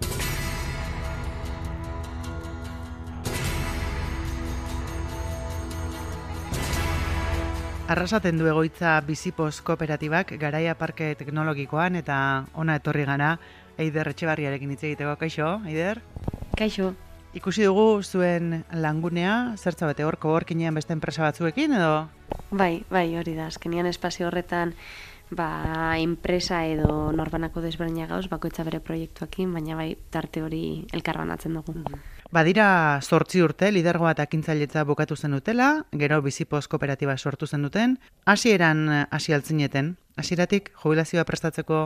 Arrasaten 7.87 8.39
du 8.41 8.47
egoitza 8.49 8.95
Bizipos 9.05 9.61
kooperatibak 9.61 10.31
garaia 10.41 10.73
parke 10.73 11.11
teknologikoan 11.19 11.99
eta 11.99 12.17
ona 12.57 12.79
etorri 12.79 13.05
gara 13.05 13.35
Eider 13.77 14.09
Etxebarriarekin 14.09 14.71
hitz 14.73 14.81
egiteko, 14.87 15.13
kaixo, 15.21 15.59
Eider? 15.69 16.01
Kaixo, 16.57 16.95
Ikusi 17.35 17.65
dugu 17.67 18.01
zuen 18.01 18.63
langunea, 18.71 19.53
zertza 19.59 19.85
bete 19.89 20.05
hor, 20.07 20.15
koworkinean 20.17 20.73
beste 20.73 20.95
enpresa 20.95 21.25
batzuekin 21.27 21.75
edo? 21.75 22.07
bai, 22.49 22.85
bai, 22.89 23.09
hori 23.19 23.35
da, 23.35 23.49
azkenian 23.51 23.85
espazio 23.85 24.29
horretan 24.29 24.73
ba, 25.29 25.49
enpresa 25.99 26.63
edo 26.65 27.11
norbanako 27.11 27.61
desberdina 27.61 28.07
gauz, 28.07 28.29
bakoitza 28.31 28.63
bere 28.63 28.79
proiektuakin, 28.79 29.53
baina 29.53 29.75
bai, 29.75 29.89
tarte 30.09 30.41
hori 30.45 30.85
elkarbanatzen 30.93 31.59
dugu. 31.59 31.75
Badira 32.35 32.99
zortzi 32.99 33.39
urte, 33.39 33.69
lidergoa 33.71 34.09
eta 34.11 34.25
ekintzailetza 34.27 34.81
bukatu 34.89 35.15
zen 35.15 35.37
dutela, 35.37 35.67
gero 36.01 36.17
Bizipos 36.25 36.65
kooperatiba 36.67 37.15
sortu 37.15 37.47
zen 37.47 37.63
duten, 37.63 37.93
hasieran 38.33 38.81
eh, 38.91 39.05
hasi 39.17 39.35
altzineten, 39.37 39.93
hasieratik 40.19 40.67
jubilazioa 40.83 41.23
prestatzeko 41.29 41.79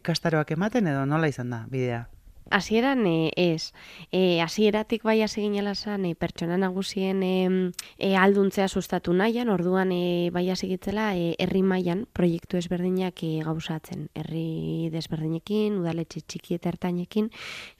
ikastaroak 0.00 0.50
ematen 0.58 0.90
edo 0.90 1.06
nola 1.06 1.30
izan 1.30 1.54
da 1.54 1.62
bidea? 1.70 2.02
Hasieran 2.50 3.06
e, 3.06 3.30
ez. 3.36 3.72
E, 4.12 4.40
hasieratik 4.42 5.02
bai 5.02 5.22
hasi 5.24 5.40
ginela 5.40 5.74
zan, 5.74 6.04
e, 6.04 6.14
pertsona 6.14 6.58
nagusien 6.60 7.22
e, 7.24 7.72
e, 7.96 8.10
alduntzea 8.20 8.68
sustatu 8.68 9.14
nahian, 9.16 9.48
orduan 9.48 9.92
e, 9.96 10.28
bai 10.30 10.44
hasi 10.52 10.68
gitzela 10.68 11.14
e, 11.16 11.32
herri 11.40 11.62
mailan 11.64 12.04
proiektu 12.12 12.60
ezberdinak 12.60 13.22
e, 13.24 13.40
gauzatzen. 13.46 14.10
Herri 14.14 14.90
desberdinekin, 14.92 15.80
udaletxe 15.80 16.20
txiki 16.20 16.58
eta 16.58 16.68
ertainekin, 16.74 17.30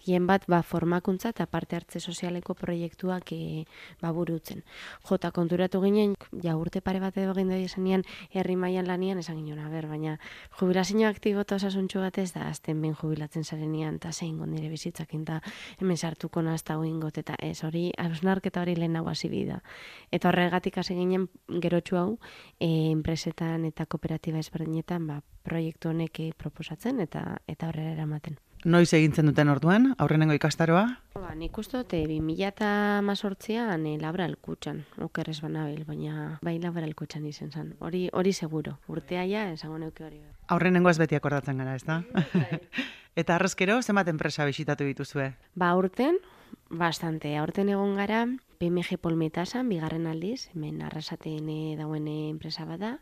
hien 0.05 0.27
bat 0.27 0.45
ba, 0.49 0.63
formakuntza 0.63 1.31
eta 1.33 1.47
parte 1.47 1.77
hartze 1.77 2.01
sozialeko 2.01 2.55
proiektuak 2.55 3.33
e, 3.33 3.65
ba, 4.03 4.13
burutzen. 4.13 4.63
Jota 5.09 5.31
konturatu 5.33 5.81
ginen, 5.83 6.15
ja 6.43 6.57
urte 6.57 6.81
pare 6.85 7.01
bat 7.01 7.17
edo 7.17 7.33
egin 7.35 7.51
doi 7.53 7.63
esanean, 7.65 8.05
herri 8.33 8.57
mailan 8.57 8.89
lanian 8.89 9.19
esan 9.19 9.41
ginen, 9.41 9.63
ber, 9.73 9.89
baina 9.89 10.19
jubilazio 10.59 11.09
aktibo 11.09 11.45
eta 11.45 11.57
osasuntxu 11.57 12.01
bat 12.05 12.19
ez 12.19 12.31
da, 12.35 12.49
azten 12.49 12.81
ben 12.83 12.95
jubilatzen 12.95 13.45
zarenean, 13.45 13.97
eta 14.01 14.13
zein 14.13 14.39
nire 14.55 14.69
bizitzakin, 14.69 15.23
eta 15.25 15.41
hemen 15.81 15.97
sartuko 15.97 16.43
nazta 16.43 16.77
ingot, 16.85 17.19
eta 17.19 17.37
ez 17.41 17.63
hori, 17.65 17.91
hausnarketa 17.99 18.63
hori 18.63 18.77
lehen 18.77 18.97
hau 18.97 19.07
hasi 19.09 19.29
bida. 19.29 19.61
Eta 20.13 20.29
horregatik 20.29 20.79
hasi 20.79 20.95
ginen 20.95 21.29
gerotxu 21.49 21.97
hau, 21.97 22.11
e, 22.59 22.91
enpresetan 22.91 23.65
eta 23.65 23.87
kooperatiba 23.87 24.39
ezberdinetan, 24.39 25.07
ba, 25.07 25.23
proiektu 25.45 25.93
honek 25.93 26.21
eh, 26.25 26.33
proposatzen 26.37 27.05
eta 27.05 27.25
eta 27.47 27.71
horrela 27.71 27.95
eramaten. 27.99 28.41
Noiz 28.65 28.95
egintzen 28.97 29.27
duten 29.29 29.51
orduan, 29.53 29.91
aurrenengo 30.01 30.33
ikastaroa? 30.33 30.87
Ba, 31.13 31.35
nik 31.37 31.59
uste 31.61 31.83
dut, 31.83 31.91
e, 31.93 32.07
2018an 32.09 33.83
e, 33.91 33.93
laboral 34.01 34.39
kutxan, 34.41 34.79
okerrez 35.05 35.37
banabil, 35.45 35.83
baina 35.85 36.39
bai 36.41 36.55
laboral 36.63 36.95
kutxan 36.97 37.27
izen 37.29 37.53
zen. 37.53 37.75
Hori, 37.85 38.07
hori 38.17 38.33
seguro, 38.33 38.79
urtea 38.89 39.27
ja, 39.29 39.43
esango 39.53 39.77
neuke 39.83 40.07
hori. 40.07 40.23
Aurrenengo 40.49 40.89
ez 40.89 40.97
beti 40.97 41.19
akordatzen 41.19 41.61
gara, 41.61 41.75
ez 41.77 41.85
da? 41.85 42.01
eta 43.21 43.37
arrezkero, 43.37 43.83
zenbat 43.83 44.09
enpresa 44.09 44.49
bisitatu 44.49 44.89
dituzue? 44.89 45.35
Ba, 45.61 45.69
aurten, 45.77 46.17
bastante, 46.73 47.37
aurten 47.37 47.69
egon 47.69 47.99
gara, 48.01 48.25
PMG 48.65 48.97
Polmetasan, 48.97 49.69
bigarren 49.69 50.09
aldiz, 50.09 50.49
hemen 50.55 50.81
arrasaten 50.89 51.53
e, 51.53 51.77
dauen 51.77 52.09
enpresa 52.09 52.65
bada, 52.65 52.97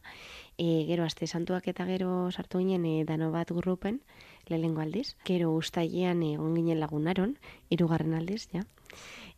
e, 0.59 0.89
gero 0.91 1.07
aste 1.07 1.31
santuak 1.31 1.71
eta 1.71 1.87
gero 1.87 2.33
sartu 2.35 2.59
ginen 2.59 2.83
e, 2.83 3.05
dano 3.07 3.31
bat 3.31 3.55
grupen, 3.55 4.03
lehengo 4.49 4.81
aldiz, 4.81 5.17
gero 5.25 5.53
ustailean 5.55 6.23
egon 6.23 6.55
ginen 6.55 6.81
lagunaron, 6.81 7.37
hirugarren 7.71 8.15
aldiz, 8.15 8.49
ja. 8.53 8.65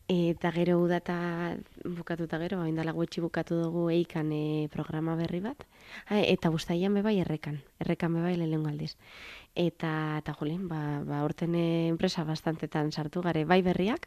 Eta 0.07 0.51
gero 0.53 0.77
udata 0.77 1.57
bukatuta 1.81 2.37
gero, 2.37 2.59
hain 2.61 2.75
dala 2.77 2.91
gutxi 2.93 3.23
bukatu 3.25 3.55
dugu 3.57 3.87
eikan 3.89 4.29
e, 4.31 4.69
programa 4.69 5.15
berri 5.17 5.39
bat. 5.41 5.65
Ah, 6.05 6.21
eta 6.21 6.51
ustailean 6.53 6.93
bebai 6.93 7.15
errekan, 7.23 7.57
errekan 7.81 8.13
bebai 8.13 8.35
lehengo 8.37 8.69
aldiz. 8.69 8.93
Eta, 9.55 10.19
eta 10.21 10.35
jolin, 10.37 10.67
ba, 10.69 11.01
ba 11.01 11.23
orten 11.25 11.55
eh, 11.57 11.87
enpresa 11.89 12.23
bastantetan 12.23 12.91
sartu 12.91 13.23
gare 13.25 13.45
bai 13.49 13.63
berriak, 13.65 14.05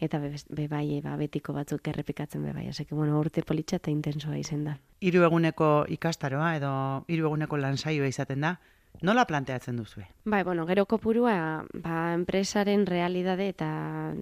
eta 0.00 0.18
be, 0.18 0.34
be 0.50 0.66
bai 0.66 0.98
e, 0.98 1.00
ba, 1.04 1.14
betiko 1.16 1.54
batzuk 1.54 1.86
errepikatzen 1.94 2.42
bebai. 2.42 2.66
Oseke, 2.74 2.96
bueno, 2.98 3.20
urte 3.20 3.46
politxa 3.46 3.78
eta 3.78 3.94
intensoa 3.94 4.40
izen 4.42 4.64
da. 4.66 4.80
Hiru 4.98 5.22
eguneko 5.22 5.86
ikastaroa 5.94 6.56
edo 6.56 6.72
hiru 7.06 7.30
eguneko 7.30 7.56
lansaioa 7.62 8.10
izaten 8.10 8.42
da. 8.42 8.56
Nola 9.02 9.26
planteatzen 9.26 9.76
duzue? 9.76 10.06
Bai, 10.24 10.42
bueno, 10.42 10.64
gero 10.66 10.86
kopurua, 10.86 11.64
ba, 11.74 12.14
enpresaren 12.14 12.86
realidade 12.86 13.48
eta 13.48 13.68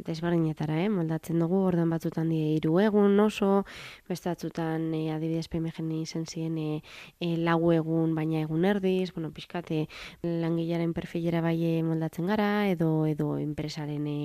desberdinetara, 0.04 0.80
eh, 0.82 0.88
moldatzen 0.90 1.38
dugu, 1.38 1.60
orduan 1.68 1.92
batzutan 1.94 2.28
die 2.32 2.56
hiru 2.56 2.78
egun 2.82 3.18
oso, 3.20 3.64
beste 4.10 4.28
batzutan 4.32 4.90
e, 4.94 5.12
adibidez 5.14 5.46
PMGN 5.48 5.92
izen 6.00 6.26
ziren 6.26 6.58
e, 6.58 6.82
e, 7.20 7.36
lau 7.38 7.72
egun 7.72 8.14
baina 8.18 8.42
egun 8.42 8.66
erdiz, 8.68 9.12
bueno, 9.14 9.30
pixkate 9.32 9.86
langilaren 10.22 10.92
perfilera 10.92 11.40
bai 11.44 11.56
e, 11.62 11.74
moldatzen 11.86 12.26
gara, 12.26 12.68
edo 12.68 13.06
edo 13.06 13.38
enpresaren 13.38 14.06
e, 14.10 14.20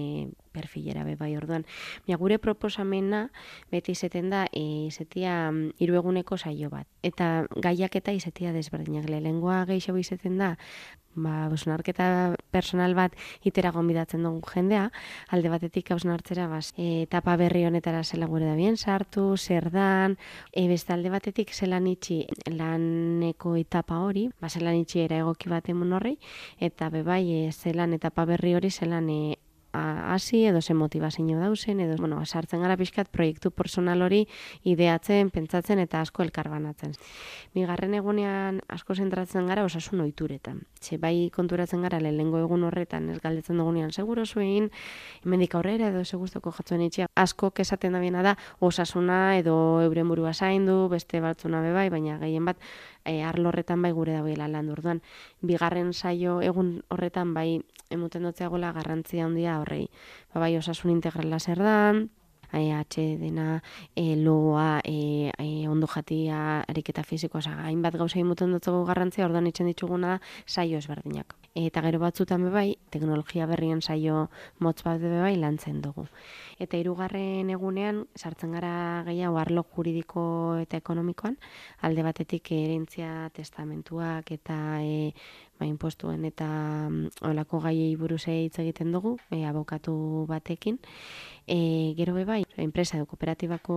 perfilera 0.59 1.05
be 1.07 1.15
bai 1.19 1.31
orduan. 1.39 1.65
Baina 2.05 2.19
gure 2.21 2.39
proposamena 2.43 3.25
beti 3.71 3.95
izeten 3.97 4.29
da 4.33 4.45
e, 4.51 4.63
izetia 4.91 5.49
mm, 5.51 5.79
hiru 5.79 5.99
eguneko 6.03 6.37
saio 6.37 6.69
bat. 6.73 6.87
Eta 7.03 7.47
gaiak 7.55 7.95
eta 7.95 8.15
izetia 8.15 8.53
desberdinak 8.55 9.09
lehengoa 9.09 9.63
gehiago 9.69 10.01
izeten 10.01 10.37
da 10.41 10.55
ba, 11.15 11.45
hausnarketa 11.45 12.35
personal 12.51 12.95
bat 12.97 13.15
itera 13.45 13.71
gonbidatzen 13.75 14.23
dugu 14.25 14.41
jendea, 14.53 14.89
alde 15.33 15.51
batetik 15.51 15.91
hausnartzera 15.93 16.47
bas, 16.51 16.71
etapa 16.77 17.35
berri 17.39 17.65
honetara 17.65 18.03
zela 18.03 18.27
gure 18.27 18.45
da 18.45 18.55
bien 18.55 18.77
sartu, 18.77 19.35
zer 19.37 19.69
dan, 19.71 20.17
e, 20.53 20.67
beste 20.67 20.93
alde 20.93 21.09
batetik 21.13 21.53
zelan 21.53 21.87
itxi 21.87 22.23
laneko 22.51 23.55
etapa 23.59 23.99
hori, 24.05 24.29
ba, 24.39 24.49
zelan 24.49 24.79
itxi 24.79 25.03
era 25.05 25.19
egoki 25.23 25.49
bat 25.49 25.69
emun 25.69 25.93
horri, 25.97 26.17
eta 26.59 26.89
bebai 26.89 27.23
e, 27.33 27.51
zelan 27.51 27.93
etapa 27.93 28.25
berri 28.25 28.55
hori 28.55 28.71
zelan 28.71 29.09
e, 29.09 29.37
hasi 29.73 30.45
edo 30.45 30.61
ze 30.61 30.73
motivazio 30.73 31.39
dausen 31.39 31.79
edo 31.79 31.95
bueno, 31.97 32.25
sartzen 32.25 32.61
gara 32.61 32.77
pixkat 32.77 33.09
proiektu 33.09 33.51
personal 33.51 34.01
hori 34.01 34.27
ideatzen, 34.63 35.29
pentsatzen 35.29 35.79
eta 35.79 36.01
asko 36.01 36.23
elkarbanatzen. 36.23 36.93
Bigarren 37.53 37.93
egunean 37.93 38.61
asko 38.67 38.95
zentratzen 38.95 39.47
gara 39.47 39.63
osasun 39.63 40.01
ohituretan. 40.01 40.63
Ze 40.81 40.97
bai 40.97 41.29
konturatzen 41.35 41.81
gara 41.81 41.99
lehengo 41.99 42.39
egun 42.39 42.63
horretan 42.63 43.09
ez 43.09 43.19
galdetzen 43.19 43.57
dugunean 43.57 43.91
seguro 43.91 44.25
zuein, 44.25 44.69
hemendik 45.23 45.55
aurrera 45.55 45.89
edo 45.89 46.03
ze 46.05 46.17
gustoko 46.17 46.51
jatzuen 46.51 46.81
itxia. 46.81 47.07
Asko 47.15 47.51
esaten 47.57 47.93
da 47.93 48.21
da 48.23 48.37
osasuna 48.59 49.37
edo 49.37 49.81
euren 49.81 50.07
burua 50.07 50.33
zaindu, 50.33 50.89
beste 50.89 51.19
batzuna 51.21 51.61
be 51.61 51.73
bai, 51.73 51.89
baina 51.89 52.17
gehien 52.17 52.45
bat 52.45 52.57
e, 53.05 53.23
arlo 53.23 53.49
horretan 53.49 53.81
bai 53.81 53.91
gure 53.91 54.13
dagoela 54.13 54.47
lan 54.47 54.69
orduan. 54.69 55.01
Bigarren 55.41 55.93
saio 55.93 56.39
egun 56.41 56.81
horretan 56.89 57.33
bai 57.33 57.61
emuten 57.89 58.23
dutzeagola 58.23 58.71
garrantzia 58.73 59.25
handia 59.25 59.59
horrei. 59.59 59.89
Ba, 60.33 60.41
bai 60.45 60.55
osasun 60.57 60.91
integrala 60.91 61.39
zer 61.39 61.59
dan, 61.63 62.09
AEH 62.51 63.17
dena, 63.21 63.61
e, 63.95 64.15
loa, 64.15 64.81
e, 64.83 65.31
e, 65.37 65.67
ondo 65.67 65.87
jatia, 65.87 66.61
ariketa 66.67 67.03
fizikoa, 67.03 67.39
oza, 67.39 67.53
hainbat 67.65 67.95
gauza 67.95 68.19
imuten 68.19 68.55
dutzugu 68.57 68.85
garrantzia, 68.89 69.25
orduan 69.25 69.47
itxen 69.47 69.69
dituguna 69.69 70.19
saio 70.45 70.81
ezberdinak. 70.81 71.35
Eta 71.59 71.81
gero 71.83 71.99
batzutan 71.99 72.45
bebai, 72.47 72.77
teknologia 72.93 73.45
berrien 73.49 73.81
saio 73.81 74.29
motz 74.63 74.79
bat 74.85 74.99
bebai 75.01 75.33
lantzen 75.35 75.81
dugu. 75.83 76.05
Eta 76.63 76.79
hirugarren 76.79 77.49
egunean, 77.51 78.05
sartzen 78.15 78.53
gara 78.55 79.03
gehiago 79.07 79.39
arlo 79.41 79.65
juridiko 79.75 80.23
eta 80.61 80.79
ekonomikoan, 80.79 81.35
alde 81.83 82.05
batetik 82.05 82.51
erentzia 82.55 83.27
testamentuak 83.35 84.31
eta 84.37 84.55
e, 84.79 85.11
ba, 85.59 85.67
impostuen 85.67 86.23
eta 86.29 86.47
mm, 86.87 87.19
olako 87.27 87.59
gaiei 87.67 87.91
buruz 87.99 88.23
hitz 88.31 88.55
egiten 88.63 88.95
dugu, 88.95 89.17
e, 89.29 89.43
abokatu 89.49 90.25
batekin. 90.31 90.79
E, 91.51 91.95
gero 91.97 92.13
be 92.13 92.25
bai, 92.29 92.43
enpresa 92.61 92.99
edo 92.99 93.07
kooperatibako 93.09 93.75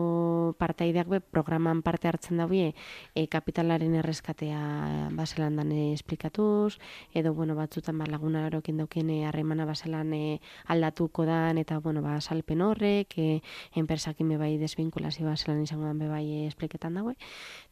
partaideak 0.60 1.08
be 1.08 1.18
programan 1.24 1.80
parte 1.80 2.04
hartzen 2.04 2.36
daue 2.36 2.74
e, 3.16 3.22
kapitalaren 3.32 3.94
erreskatea 3.96 5.08
baselandan 5.16 5.72
esplikatuz, 5.72 6.76
edo 7.16 7.32
bueno, 7.32 7.56
batzutan 7.56 7.96
ba, 7.96 8.04
laguna 8.12 8.42
erokin 8.50 8.76
daukien 8.76 9.08
harremana 9.24 9.64
baselan 9.64 10.12
e, 10.12 10.42
aldatuko 10.68 11.24
dan, 11.24 11.56
eta 11.56 11.78
bueno, 11.80 12.02
ba, 12.04 12.18
salpen 12.20 12.60
horrek, 12.60 13.16
e, 13.16 13.40
enpresakin 13.72 14.28
be 14.28 14.36
bai 14.36 14.58
desvinkulazio 14.60 15.24
baselan 15.24 15.64
izango 15.64 15.88
dan 15.88 16.04
be 16.04 16.12
bai 16.12 16.26
e, 16.28 16.46
espliketan 16.50 17.00
daue. 17.00 17.16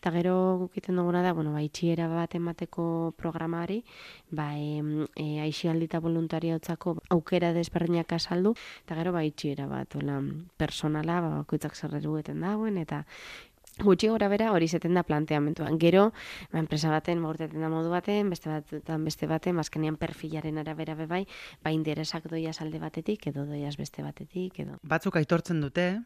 Eta 0.00 0.14
gero 0.16 0.56
gukiten 0.64 0.96
duguna 0.96 1.20
da, 1.20 1.34
bueno, 1.36 1.52
ba, 1.52 1.60
itxiera 1.60 2.08
bat 2.08 2.38
emateko 2.40 3.12
programari, 3.20 3.82
ba, 4.32 4.56
e, 4.56 4.80
e, 5.12 5.28
aixialdi 5.44 5.92
eta 5.92 6.00
voluntariautzako 6.00 6.96
aukera 7.10 7.52
desberdinak 7.52 8.16
azaldu, 8.16 8.56
eta 8.86 8.96
gero 8.96 9.12
ba, 9.12 9.28
itxiera 9.28 9.68
bat 9.68 9.89
bat, 9.90 10.02
ola, 10.02 10.20
personala, 10.56 11.20
ba, 11.20 11.30
bakoitzak 11.40 11.74
zerreru 11.74 12.18
eten 12.18 12.40
dagoen, 12.40 12.78
eta 12.78 13.04
gutxi 13.80 14.08
gora 14.08 14.28
bera 14.28 14.52
hori 14.52 14.68
zeten 14.68 14.94
da 14.94 15.02
planteamentuan. 15.02 15.78
Gero, 15.78 16.12
ba, 16.52 16.58
enpresa 16.58 16.90
baten, 16.90 17.20
maurteten 17.20 17.60
da 17.60 17.68
modu 17.68 17.90
baten, 17.90 18.30
beste 18.30 18.50
batetan 18.50 19.04
beste 19.04 19.26
baten, 19.26 19.56
mazkenean 19.56 19.96
perfilaren 19.96 20.58
arabera 20.58 20.94
bebai, 20.94 21.26
ba, 21.62 21.70
interesak 21.70 22.28
doiaz 22.28 22.60
alde 22.60 22.78
batetik, 22.78 23.26
edo 23.26 23.46
doiaz 23.46 23.76
beste 23.76 24.02
batetik, 24.02 24.60
edo. 24.60 24.78
Batzuk 24.82 25.16
aitortzen 25.16 25.60
dute, 25.60 26.00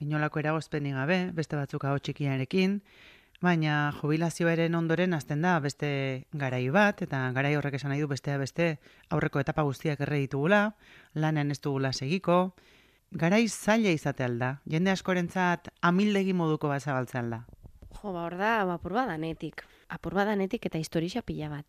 inolako 0.00 0.40
eragozpenik 0.40 0.94
gabe, 0.94 1.30
beste 1.34 1.56
batzuk 1.56 1.84
hau 1.84 1.98
txikiarekin, 1.98 2.80
Baina 3.36 3.92
jubilazioaren 3.98 4.74
ondoren 4.74 5.12
azten 5.12 5.42
da 5.44 5.58
beste 5.60 5.88
garai 6.32 6.70
bat, 6.72 7.02
eta 7.04 7.18
garai 7.36 7.52
horrek 7.58 7.74
esan 7.76 7.92
nahi 7.92 8.00
du 8.00 8.08
bestea 8.08 8.38
beste 8.40 8.78
aurreko 9.12 9.42
etapa 9.42 9.66
guztiak 9.68 10.00
erre 10.00 10.22
ditugula, 10.22 10.70
lanen 11.12 11.52
ez 11.52 11.60
dugula 11.60 11.92
segiko, 11.92 12.54
Garai 13.14 13.46
zaila 13.48 13.92
izate 13.94 14.24
alda, 14.24 14.56
jende 14.66 14.90
askorentzat 14.90 15.68
amildegi 15.82 16.32
moduko 16.34 16.68
bat 16.68 16.82
zabaltzen 16.82 17.30
da. 17.30 17.44
Jo, 17.94 18.10
ba, 18.12 18.26
hor 18.26 18.34
da, 18.36 18.50
apur 18.74 18.92
badanetik. 18.92 19.62
Apur 19.88 20.16
badanetik 20.18 20.64
eta 20.66 20.80
historia 20.82 21.22
pila 21.22 21.46
bat. 21.46 21.68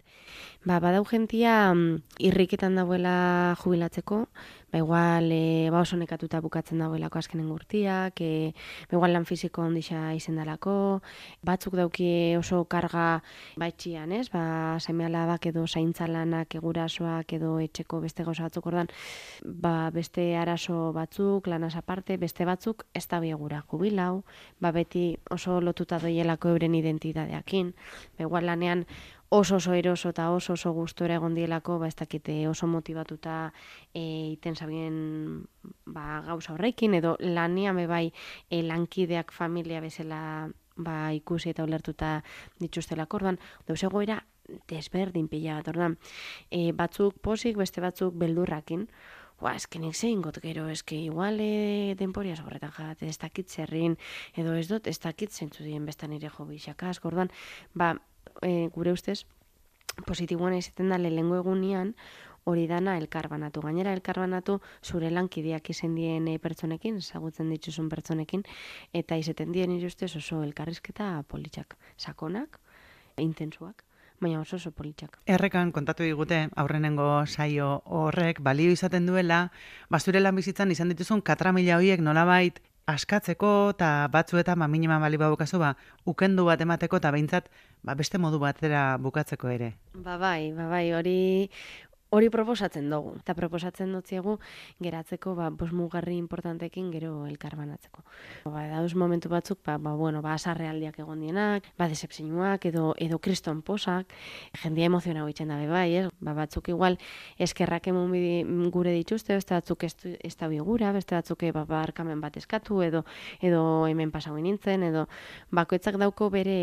Ba, 0.66 0.80
badau 0.82 1.04
gentia 1.06 1.70
mm, 1.70 2.18
irriketan 2.26 2.74
dauela 2.74 3.54
jubilatzeko, 3.62 4.24
ba 4.72 4.80
igual 4.82 5.30
e, 5.32 5.70
ba 5.70 5.84
oso 5.86 5.96
nekatuta 6.02 6.42
bukatzen 6.42 6.82
dagoelako 6.82 7.20
azkenen 7.20 7.48
gurtiak, 7.48 8.18
e, 8.20 8.54
ba 8.90 8.98
igual 8.98 9.14
lan 9.14 9.28
fisiko 9.30 9.62
ondisa 9.62 10.16
izendalako, 10.18 11.04
batzuk 11.46 11.78
dauki 11.78 12.36
oso 12.40 12.64
karga 12.66 13.22
baitxian, 13.56 14.12
ez? 14.12 14.28
Ba, 14.34 14.80
semeala 14.82 15.28
bak 15.30 15.46
edo 15.54 15.68
zaintza 15.68 16.10
lanak 16.10 16.58
egurasoak 16.58 17.38
edo 17.38 17.60
etxeko 17.62 18.02
beste 18.02 18.26
gauza 18.26 18.50
batzuk 18.50 18.66
ordan, 18.74 18.90
ba, 19.46 19.92
beste 19.94 20.36
araso 20.36 20.92
batzuk, 20.98 21.48
lanas 21.48 21.76
aparte, 21.78 22.18
beste 22.18 22.50
batzuk 22.50 22.88
ez 22.98 23.06
da 23.08 23.22
biegura 23.22 23.62
jubilau, 23.70 24.24
ba, 24.60 24.74
beti 24.74 25.14
oso 25.30 25.62
lotuta 25.62 26.02
doielako 26.02 26.58
euren 26.58 26.76
identitateakin, 26.82 27.74
igual 28.24 28.46
lanean 28.46 28.86
oso 29.30 29.56
oso 29.56 29.74
eroso 29.74 30.10
eta 30.10 30.30
oso 30.32 30.54
oso 30.54 30.72
gustora 30.72 31.16
egon 31.16 31.36
dielako, 31.36 31.80
ba 31.80 31.88
ez 31.88 31.96
dakite 31.96 32.48
oso 32.48 32.68
motivatuta 32.68 33.52
e, 33.94 34.34
iten 34.38 34.56
sabien 34.56 35.48
ba, 35.86 36.22
gauza 36.26 36.54
horrekin, 36.54 36.94
edo 36.94 37.18
lania 37.20 37.74
me 37.74 37.88
bai 37.88 38.14
e, 38.50 38.64
lankideak 38.64 39.32
familia 39.32 39.82
bezala 39.82 40.50
ba, 40.78 41.12
ikusi 41.14 41.52
eta 41.52 41.64
ulertuta 41.64 42.24
dituztelako, 42.60 43.18
orduan, 43.18 43.40
dauz 43.68 43.84
egoera 43.84 44.22
desberdin 44.70 45.28
pila 45.28 45.60
bat, 45.60 45.68
orduan, 45.74 45.98
e, 46.50 46.72
batzuk 46.72 47.20
posik, 47.20 47.58
beste 47.58 47.84
batzuk 47.84 48.16
beldurrakin, 48.16 48.88
Ba, 49.38 49.54
eskenik 49.54 49.94
zein 49.94 50.22
got 50.26 50.40
gero, 50.42 50.66
eske 50.74 50.98
igual 50.98 51.38
e, 51.40 51.94
denporia 52.00 52.36
sobretan 52.36 52.72
jat, 52.74 53.04
ez 53.06 53.18
dakit 53.22 53.50
zerrin, 53.54 53.94
edo 54.34 54.56
ez 54.58 54.66
dut, 54.68 54.88
ez 54.90 54.98
dakit 55.00 55.32
zentzu 55.32 55.62
dien 55.64 55.86
bestan 55.86 56.16
ere 56.18 56.32
jo 56.34 56.46
bixaka, 56.50 56.90
orduan, 57.06 57.30
ba, 57.74 57.92
e, 58.42 58.70
gure 58.74 58.96
ustez, 58.98 59.26
positiboan 60.10 60.58
izaten 60.58 60.90
da 60.90 60.98
lehengo 60.98 61.38
egunean, 61.38 61.94
hori 62.48 62.66
dana 62.66 62.96
elkarbanatu. 62.98 63.62
Gainera 63.62 63.94
elkarbanatu 63.94 64.58
zure 64.82 65.12
lankideak 65.12 65.70
izen 65.70 65.94
dien 66.00 66.28
e, 66.32 66.38
pertsonekin, 66.40 66.98
ezagutzen 67.04 67.52
dituzun 67.54 67.90
pertsonekin, 67.94 68.46
eta 68.94 69.20
izaten 69.22 69.52
dien 69.54 69.76
ustez 69.86 70.16
oso 70.16 70.42
elkarrizketa 70.48 71.12
politxak. 71.28 71.78
Sakonak, 71.98 72.58
intensuak, 73.22 73.84
baina 74.20 74.42
oso 74.42 74.56
oso 74.56 74.72
politxak. 74.72 75.20
Errekan 75.26 75.72
kontatu 75.72 76.04
digute, 76.04 76.48
aurrenengo 76.56 77.26
saio 77.26 77.82
horrek, 77.86 78.42
balio 78.42 78.72
izaten 78.72 79.06
duela, 79.06 79.52
basure 79.90 80.20
lan 80.20 80.36
bizitzan 80.36 80.72
izan 80.72 80.90
dituzun 80.94 81.22
katramila 81.22 81.78
horiek 81.78 82.02
nolabait 82.02 82.62
askatzeko 82.88 83.76
eta 83.76 84.08
batzuetan 84.12 84.60
ba 84.64 84.68
minima 84.72 84.98
bali 85.00 85.20
babukazu 85.20 85.60
ba 85.60 85.76
ukendu 86.08 86.46
bat 86.48 86.62
emateko 86.64 87.02
eta 87.02 87.12
beintzat 87.12 87.50
ba 87.84 87.96
beste 88.00 88.18
modu 88.18 88.40
batera 88.40 88.98
bukatzeko 88.98 89.52
ere. 89.52 89.76
Ba 89.94 90.18
bai, 90.18 90.54
ba 90.56 90.70
bai, 90.72 90.94
hori 90.96 91.50
hori 92.10 92.30
proposatzen 92.30 92.90
dugu. 92.90 93.16
Eta 93.20 93.36
proposatzen 93.36 93.92
dutziegu 93.94 94.38
geratzeko 94.84 95.34
ba, 95.36 95.50
bos 95.50 95.72
mugarri 95.76 96.18
importantekin 96.18 96.90
gero 96.94 97.26
elkarbanatzeko. 97.28 98.04
Ba, 98.46 98.64
dauz 98.72 98.94
momentu 98.96 99.30
batzuk, 99.30 99.60
ba, 99.66 99.78
ba, 99.78 99.94
bueno, 100.00 100.22
ba, 100.22 100.34
asarrealdiak 100.38 101.00
egon 101.04 101.22
dienak, 101.26 101.68
ba, 101.78 101.90
decepzioak 101.92 102.66
edo, 102.72 102.94
edo 102.98 103.20
kriston 103.20 103.62
posak, 103.62 104.14
jendia 104.62 104.88
emoziona 104.88 105.26
hoitzen 105.26 105.52
dabe 105.52 105.68
bai, 105.68 105.88
ez? 106.04 106.06
Ba, 106.20 106.34
batzuk 106.38 106.70
igual 106.72 106.98
eskerrak 107.38 107.90
emun 107.92 108.72
gure 108.72 108.94
dituzte, 108.96 109.36
beste 109.36 109.56
batzuk 109.58 109.84
ez 109.88 110.36
da 110.40 110.48
gura, 110.48 110.92
beste 110.96 111.16
batzuk 111.16 111.44
ba, 111.54 111.66
barkamen 111.66 112.22
bat 112.22 112.38
eskatu, 112.38 112.82
edo 112.82 113.04
edo 113.42 113.86
hemen 113.88 114.12
pasau 114.12 114.38
nintzen, 114.38 114.84
edo 114.84 115.08
bakoitzak 115.52 115.98
dauko 116.00 116.30
bere 116.30 116.58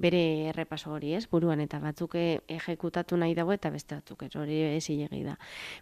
bere 0.00 0.48
errepaso 0.48 0.92
hori, 0.92 1.12
ez? 1.14 1.26
Buruan, 1.28 1.60
eta 1.60 1.78
batzuk 1.78 2.16
ejekutatu 2.16 3.16
nahi 3.16 3.34
dago, 3.34 3.52
eta 3.52 3.70
beste 3.70 3.94
batzuk 3.94 4.22
ez 4.24 4.34
hori 4.36 4.61
ezilegi 4.70 5.22
da. 5.24 5.36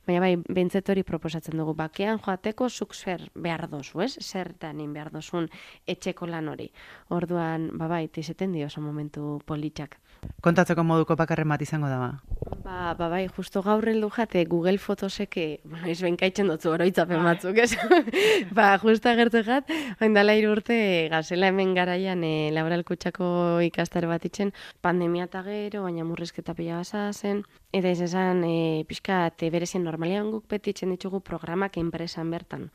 Baina 0.07 0.21
bai, 0.21 0.35
bentzet 0.49 0.89
hori 0.89 1.05
proposatzen 1.07 1.57
dugu, 1.61 1.75
bakean 1.79 2.21
joateko 2.25 2.69
zuk 2.69 2.95
zer 2.95 3.29
behar 3.35 3.69
dozu, 3.71 4.03
ez? 4.05 4.17
Zer 4.21 4.53
tanin 4.59 4.93
behar 4.93 5.13
dozun 5.13 5.49
etxeko 5.87 6.27
lan 6.27 6.49
hori. 6.49 6.71
Orduan, 7.09 7.71
ba 7.79 7.89
bai, 7.89 8.07
tizeten 8.09 8.53
dio 8.53 8.67
oso 8.67 8.81
momentu 8.81 9.39
politxak. 9.47 9.99
Kontatzeko 10.45 10.85
moduko 10.85 11.17
bakarren 11.17 11.49
bat 11.49 11.63
izango 11.65 11.89
da 11.89 11.99
ba? 12.01 12.11
Ba, 12.65 12.95
ba 12.97 13.09
bai, 13.13 13.23
justo 13.37 13.63
gaur 13.65 13.87
heldu 13.89 14.11
jate 14.15 14.45
Google 14.49 14.79
Photoseke, 14.79 15.61
bueno, 15.65 15.87
ez 15.89 15.99
benkaitzen 16.05 16.49
dutzu 16.49 16.73
oroitzapen 16.75 17.25
batzuk, 17.25 17.59
ez? 17.61 17.73
ba, 18.59 18.75
justo 18.83 19.11
agertu 19.11 19.43
jat, 19.47 19.69
oindala 20.01 20.37
irurte 20.39 20.77
gazela 21.13 21.49
hemen 21.51 21.75
garaian 21.77 22.25
e, 22.25 22.51
laboral 22.57 22.85
kutsako 22.89 23.61
ikastar 23.65 24.07
bat 24.11 24.25
itzen, 24.29 24.53
pandemia 24.85 25.27
eta 25.29 25.43
gero, 25.47 25.85
baina 25.89 26.07
murrizketa 26.09 26.55
pila 26.57 26.81
basa 26.81 27.09
zen, 27.13 27.43
eta 27.73 27.93
ez 27.93 28.01
esan, 28.09 28.45
e, 28.45 28.57
pixka, 28.89 29.31
te 29.31 29.51
berezien 29.51 29.85
normalian 29.87 30.31
guk 30.35 30.47
petitzen 30.51 30.91
ditugu 30.95 31.21
programak 31.21 31.77
enpresan 31.81 32.31
bertan. 32.31 32.71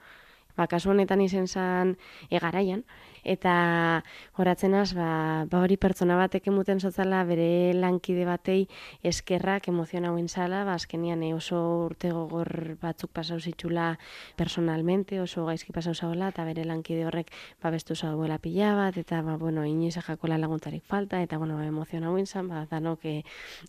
Ba, 0.56 0.68
kasu 0.72 0.94
honetan 0.94 1.22
izen 1.22 1.48
zen 1.52 1.96
egaraian, 2.32 2.86
eta 3.26 4.04
horatzen 4.38 4.76
az, 4.78 4.94
ba, 4.94 5.46
ba 5.50 5.60
hori 5.66 5.76
pertsona 5.82 6.16
batek 6.20 6.48
emuten 6.52 6.80
sotzala 6.80 7.24
bere 7.26 7.74
lankide 7.74 8.24
batei 8.28 8.68
eskerrak 9.04 9.68
emoziona 9.72 10.12
hauen 10.14 10.30
zala, 10.30 10.64
ba, 10.64 10.76
azkenian 10.78 11.24
e, 11.26 11.34
oso 11.34 11.60
urte 11.88 12.12
gogor 12.14 12.78
batzuk 12.82 13.12
pasau 13.12 13.40
zitxula 13.40 13.96
personalmente, 14.38 15.20
oso 15.20 15.46
gaizki 15.50 15.74
pasau 15.74 15.96
zaula, 15.96 16.30
eta 16.30 16.46
bere 16.46 16.66
lankide 16.70 17.08
horrek 17.10 17.34
ba, 17.64 17.72
bestu 17.74 17.96
zauela 17.96 18.38
pila 18.38 18.76
bat, 18.78 18.98
eta 19.02 19.24
ba, 19.26 19.38
bueno, 19.42 19.66
inoiz 19.66 19.98
jakola 19.98 20.38
laguntarik 20.38 20.86
falta, 20.86 21.22
eta 21.26 21.40
bueno, 21.42 21.58
ba, 21.58 21.66
emoziona 21.66 22.14
hauen 22.14 22.30
zan, 22.30 22.48
ba, 22.48 22.68
danok 22.70 23.06
e, 23.10 23.16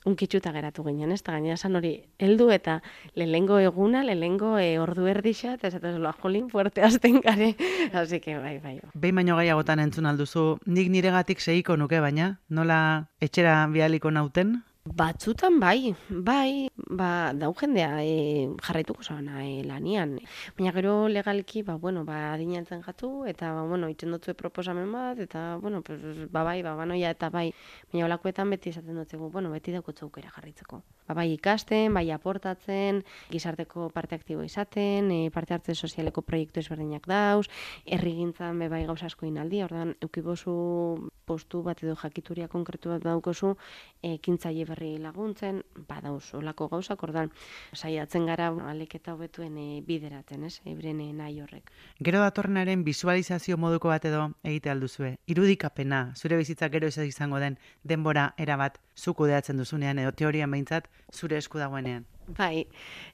unkitxuta 0.05 0.53
geratu 0.53 0.85
ginen, 0.85 1.17
ez, 1.17 1.23
eta 1.25 1.33
gainera 1.33 1.57
zan 1.57 1.81
hori 1.81 1.97
heldu 2.19 2.51
eta 2.53 2.83
lehengo 3.17 3.59
eguna, 3.59 4.05
lehengo 4.05 4.59
e, 4.61 4.77
ordu 4.79 5.09
erdixa, 5.09 5.57
eta 5.57 5.73
ez 5.73 5.81
da 5.81 6.13
jolin 6.21 6.51
fuerte 6.53 6.85
azten 6.85 7.23
gare, 7.25 7.55
así 7.97 8.21
que 8.21 8.37
bai, 8.39 8.59
bai. 8.61 8.77
Behin 8.93 9.17
baino 9.17 9.46
gehiagotan 9.47 9.79
entzun 9.79 10.11
alduzu, 10.11 10.45
nik 10.67 10.91
niregatik 10.91 11.41
segiko 11.41 11.77
nuke 11.79 12.01
baina, 12.03 12.33
nola 12.51 12.79
etxera 13.23 13.61
bialiko 13.71 14.11
nauten? 14.11 14.57
Batzutan 14.87 15.59
bai, 15.59 15.97
bai, 16.09 16.71
ba, 16.77 17.33
dau 17.35 17.51
jendea 17.59 18.05
e, 18.07 18.47
jarraituko 18.63 19.03
zauna 19.03 19.41
e, 19.43 19.65
lanian. 19.67 20.13
Baina 20.55 20.71
gero 20.77 21.09
legalki, 21.11 21.65
ba, 21.67 21.75
bueno, 21.75 22.05
ba, 22.07 22.33
adinantzen 22.35 22.85
gatu, 22.85 23.25
eta, 23.27 23.51
ba, 23.53 23.65
bueno, 23.67 23.89
itzen 23.91 24.15
dutzu 24.15 24.37
proposamen 24.39 24.93
bat, 24.93 25.19
eta, 25.19 25.57
bueno, 25.59 25.83
pues, 25.83 26.31
ba, 26.31 26.45
bai, 26.47 26.63
ba, 26.63 26.77
banoia, 26.79 27.11
eta 27.11 27.31
bai, 27.35 27.51
baina 27.91 28.07
olakoetan 28.07 28.55
beti 28.55 28.71
esaten 28.71 28.95
dutzegu, 28.95 29.29
bueno, 29.29 29.51
beti 29.51 29.75
daukotzu 29.75 30.07
aukera 30.07 30.31
jarraitzeko. 30.37 30.79
Ba, 31.09 31.19
bai 31.19 31.33
ikasten, 31.33 31.91
bai 31.91 32.07
aportatzen, 32.15 33.03
gizarteko 33.35 33.89
parte 33.91 34.15
aktibo 34.15 34.47
izaten, 34.47 35.11
e, 35.11 35.33
parte 35.35 35.59
hartze 35.59 35.75
sozialeko 35.75 36.23
proiektu 36.23 36.63
ezberdinak 36.63 37.11
dauz, 37.11 37.49
herrigintzan 37.87 38.63
be 38.63 38.71
bai 38.71 38.85
gauza 38.87 39.11
asko 39.11 39.27
inaldi, 39.27 39.65
ordan 39.67 39.97
eukibozu 39.99 41.11
postu 41.27 41.65
bat 41.67 41.83
edo 41.83 41.99
jakituria 41.99 42.47
konkretu 42.47 42.95
bat 42.95 43.03
daukozu, 43.03 43.57
ekintzaile 44.15 44.76
berri 44.77 44.99
laguntzen, 45.01 45.63
badauz 45.89 46.35
olako 46.35 46.69
gauzak, 46.69 47.03
ordan 47.03 47.31
saiatzen 47.75 48.27
gara 48.27 48.49
aleketa 48.71 49.15
hobetuen 49.15 49.57
e, 49.59 49.81
bideratzen, 49.87 50.45
ez? 50.45 50.61
Ebren 50.65 51.01
e, 51.01 51.13
nahi 51.17 51.41
horrek. 51.41 51.71
Gero 52.01 52.21
datorrenaren 52.21 52.85
visualizazio 52.85 53.57
moduko 53.57 53.89
bat 53.89 54.05
edo 54.05 54.31
egite 54.45 54.71
alduzue. 54.71 55.17
Irudikapena, 55.27 56.13
zure 56.17 56.37
bizitza 56.37 56.69
gero 56.69 56.89
ez 56.89 56.99
izango 56.99 57.39
den 57.39 57.59
denbora 57.85 58.33
erabat 58.37 58.79
zuk 58.97 59.17
kudeatzen 59.23 59.57
duzunean 59.57 59.99
edo 59.99 60.13
teorian 60.13 60.51
behintzat 60.51 60.91
zure 61.13 61.37
esku 61.37 61.59
dagoenean. 61.59 62.05
Bai, 62.27 62.67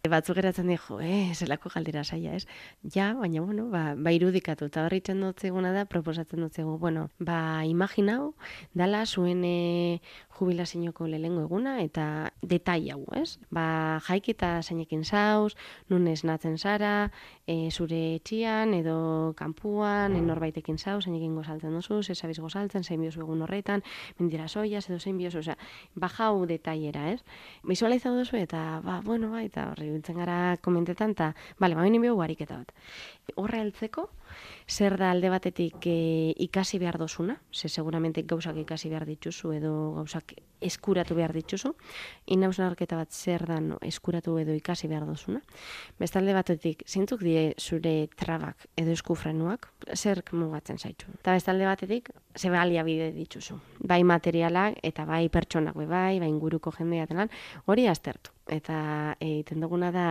batzuk 0.08 0.38
geratzen 0.38 0.70
di, 0.70 0.76
jo, 0.80 0.96
eh, 1.04 1.34
zelako 1.36 1.68
galdera 1.74 2.00
saia, 2.02 2.32
ez? 2.32 2.46
Ja, 2.94 3.12
baina, 3.12 3.42
bueno, 3.44 3.66
ba, 3.68 3.92
ba 3.94 4.12
irudikatu, 4.16 4.70
eta 4.70 4.86
horri 4.86 5.02
txen 5.04 5.20
dutzeguna 5.20 5.72
da, 5.74 5.84
proposatzen 5.84 6.40
dutzegu, 6.40 6.78
bueno, 6.80 7.10
ba, 7.20 7.60
imaginau, 7.68 8.32
dala 8.72 9.04
zuen 9.04 9.44
e, 9.44 10.00
jubilazinoko 10.38 11.10
lehengo 11.12 11.44
eguna, 11.44 11.74
eta 11.84 12.32
detai 12.40 12.88
hau, 12.94 13.02
ez? 13.20 13.36
Ba, 13.52 14.00
jaik 14.08 14.32
eta 14.32 14.54
zeinekin 14.62 15.04
zauz, 15.04 15.52
nun 15.92 16.08
natzen 16.08 16.56
zara, 16.56 17.10
e, 17.46 17.70
zure 17.70 18.00
etxian, 18.16 18.74
edo 18.74 19.34
kanpuan, 19.38 20.14
mm. 20.14 20.26
norbaitekin 20.30 20.78
zauz, 20.78 21.04
zeinekin 21.04 21.34
gozaltzen 21.36 21.74
duzu, 21.74 22.02
zezabiz 22.02 22.38
gozaltzen, 22.40 22.84
zein 22.84 23.00
biozu 23.02 23.22
egun 23.24 23.42
horretan, 23.46 23.82
mendira 24.18 24.48
soiaz, 24.48 24.84
edo 24.90 24.98
zein 25.00 25.18
biozu, 25.18 25.42
osea, 25.42 25.56
ba, 25.94 26.10
jau 26.12 26.46
detaiera, 26.46 27.08
ez? 27.12 27.20
Visualizatu 27.68 28.22
duzu, 28.22 28.38
eta, 28.38 28.80
ba, 28.84 29.00
bueno, 29.04 29.32
bai, 29.34 29.46
eta 29.50 29.70
horri 29.72 29.90
gara 30.12 30.56
komentetan, 30.62 31.16
eta, 31.16 31.32
bale, 31.58 31.74
ba, 31.74 31.82
bine 31.88 32.12
ariketa 32.22 32.58
bat. 32.58 32.72
Horra 33.36 33.62
heltzeko, 33.62 34.08
zer 34.68 34.96
da 35.00 35.10
alde 35.12 35.30
batetik 35.32 35.86
e, 35.86 36.34
ikasi 36.44 36.78
behar 36.82 36.98
dozuna, 36.98 37.38
ze 37.52 37.68
seguramente 37.68 38.22
gauzak 38.22 38.56
ikasi 38.56 38.90
behar 38.90 39.06
dituzu 39.06 39.52
edo 39.56 39.72
gauzak 39.96 40.34
eskuratu 40.60 41.14
behar 41.14 41.32
dituzu, 41.32 41.74
inauzun 42.26 42.74
bat 42.90 43.10
zer 43.10 43.46
da 43.46 43.60
no, 43.60 43.78
eskuratu 43.82 44.38
edo 44.38 44.54
ikasi 44.54 44.88
behar 44.88 45.06
dozuna. 45.06 45.40
Beste 45.98 46.18
alde 46.18 46.34
batetik, 46.34 46.84
zintzuk 46.86 47.22
die 47.22 47.54
zure 47.58 48.08
trabak 48.16 48.66
edo 48.76 48.92
eskufrenuak, 48.92 49.68
zer 49.94 50.22
mugatzen 50.32 50.78
zaitu. 50.78 51.06
Eta 51.20 51.32
beste 51.32 51.50
alde 51.50 51.66
batetik, 51.66 52.10
ze 52.34 52.50
balia 52.50 52.82
bide 52.82 53.12
dituzu. 53.12 53.58
Bai 53.78 54.02
materialak 54.04 54.78
eta 54.82 55.04
bai 55.04 55.28
pertsonak 55.28 55.74
bai, 55.74 56.18
bai 56.18 56.28
inguruko 56.28 56.72
jendea 56.72 57.06
hori 57.66 57.86
aztertu 57.86 58.30
eta 58.46 59.16
egiten 59.20 59.60
duguna 59.60 59.90
da 59.92 60.06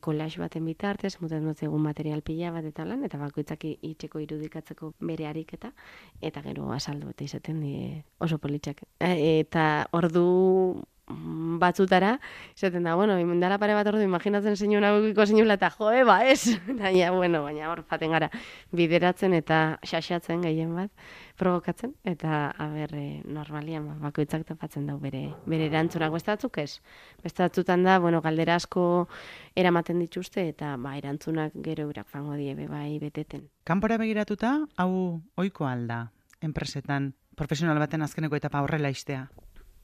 kolax 0.00 0.36
baten 0.38 0.64
bitartez, 0.64 1.16
muten 1.20 1.46
dut 1.48 1.62
egun 1.62 1.82
material 1.82 2.22
pila 2.22 2.52
bat 2.52 2.64
eta 2.68 2.84
lan, 2.84 3.04
eta 3.04 3.18
bakoitzak 3.18 3.64
itxeko 3.64 4.20
irudikatzeko 4.22 4.92
bere 5.00 5.26
ariketa, 5.26 5.72
eta 6.20 6.42
gero 6.42 6.70
asaldu 6.72 7.10
eta 7.10 7.24
izaten 7.24 7.60
die 7.60 8.02
oso 8.20 8.38
politxak. 8.38 8.84
E, 9.00 9.40
eta 9.40 9.86
ordu 9.92 10.82
batzutara, 11.08 12.20
esaten 12.54 12.84
da, 12.84 12.94
bueno, 12.94 13.18
imendala 13.18 13.58
pare 13.58 13.74
bat 13.74 13.86
ordu, 13.90 14.00
imaginatzen 14.04 14.56
zeinu 14.56 14.80
nabukiko 14.80 15.26
zeinu 15.26 15.44
eta 15.50 15.70
joe, 15.70 16.04
ba, 16.04 16.20
ez? 16.26 16.56
Baina, 16.80 17.10
bueno, 17.10 17.42
baina 17.42 17.70
hor 17.70 17.82
faten 17.88 18.12
gara 18.14 18.30
bideratzen 18.72 19.34
eta 19.34 19.78
xaxatzen 19.82 20.42
gehien 20.42 20.74
bat, 20.74 20.90
provokatzen, 21.36 21.94
eta, 22.04 22.52
a 22.56 22.68
ber, 22.70 22.94
eh, 22.94 23.22
normalian, 23.26 23.88
ba, 23.88 23.96
bakoitzak 24.08 24.46
topatzen 24.46 24.86
dau 24.86 24.98
bere, 25.02 25.32
bere 25.46 25.66
erantzunak, 25.66 26.12
beste 26.14 26.32
batzuk 26.32 26.58
ez? 26.62 26.80
Beste 27.22 27.42
batzutan 27.42 27.82
da, 27.84 27.98
bueno, 27.98 28.22
galdera 28.22 28.56
asko 28.56 29.08
eramaten 29.56 29.98
dituzte, 29.98 30.48
eta, 30.54 30.76
ba, 30.78 30.96
erantzunak 30.96 31.56
gero 31.66 31.88
urak 31.90 32.08
fango 32.08 32.38
die, 32.38 32.54
bai, 32.66 32.98
beteten. 33.02 33.48
Kanpora 33.64 33.98
begiratuta, 33.98 34.60
hau 34.76 35.22
oiko 35.36 35.66
alda, 35.66 36.12
enpresetan, 36.40 37.12
profesional 37.36 37.78
baten 37.82 38.02
azkeneko 38.02 38.38
etapa 38.38 38.62
horrela 38.62 38.90
istea? 38.90 39.26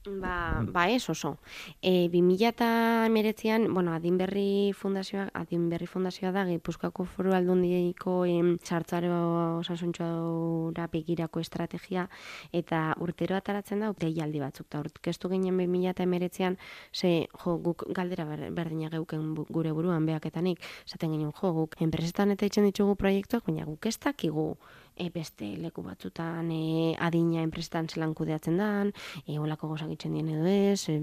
Ba, 0.05 0.63
ba 0.63 0.89
ez 0.89 1.09
oso. 1.09 1.39
E, 1.81 2.07
2000 2.07 2.47
eta 2.47 3.05
emeretzean, 3.05 3.73
bueno, 3.73 3.91
Adinberri 3.91 4.71
Fundazioa, 4.71 5.27
Adinberri 5.33 5.87
Fundazioa 5.87 6.31
da, 6.31 6.45
Gipuzkoako 6.47 7.03
foru 7.03 7.33
aldundieko 7.35 8.23
sartzaro 8.63 9.59
osasuntxoa 9.59 10.87
begirako 10.93 11.43
estrategia, 11.43 12.07
eta 12.53 12.95
urtero 13.03 13.35
ataratzen 13.35 13.83
da, 13.83 13.91
deialdi 13.91 14.39
batzuk, 14.39 14.69
eta 14.71 14.79
urtekestu 14.79 15.27
ginen 15.35 15.59
2000 15.59 15.91
eta 15.91 16.07
emeretzean, 16.07 16.57
ze, 16.93 17.27
jo, 17.43 17.57
guk 17.59 17.83
galdera 17.91 18.23
berdina 18.55 18.87
geuken 18.89 19.35
gure 19.35 19.73
buruan 19.75 20.05
beaketanik, 20.07 20.63
zaten 20.87 21.11
ginen, 21.11 21.33
jo, 21.35 21.51
guk 21.51 21.75
enpresetan 21.83 22.31
eta 22.31 22.47
itxen 22.47 22.63
ditugu 22.71 22.95
proiektuak, 22.95 23.43
baina 23.43 23.67
guk 23.67 23.85
ez 23.85 23.97
dakigu 23.99 24.53
e, 24.99 25.09
beste 25.09 25.47
leku 25.63 25.83
batzutan 25.85 26.51
e, 26.51 26.95
adina 26.99 27.41
enprestan 27.41 27.87
zelan 27.87 28.13
kudeatzen 28.13 28.59
dan, 28.59 28.93
e, 29.25 29.39
olako 29.39 29.71
gozak 29.73 29.91
itzen 29.95 30.17
dien 30.17 30.29
edo 30.35 30.45
ez, 30.45 30.89
e. 30.91 30.99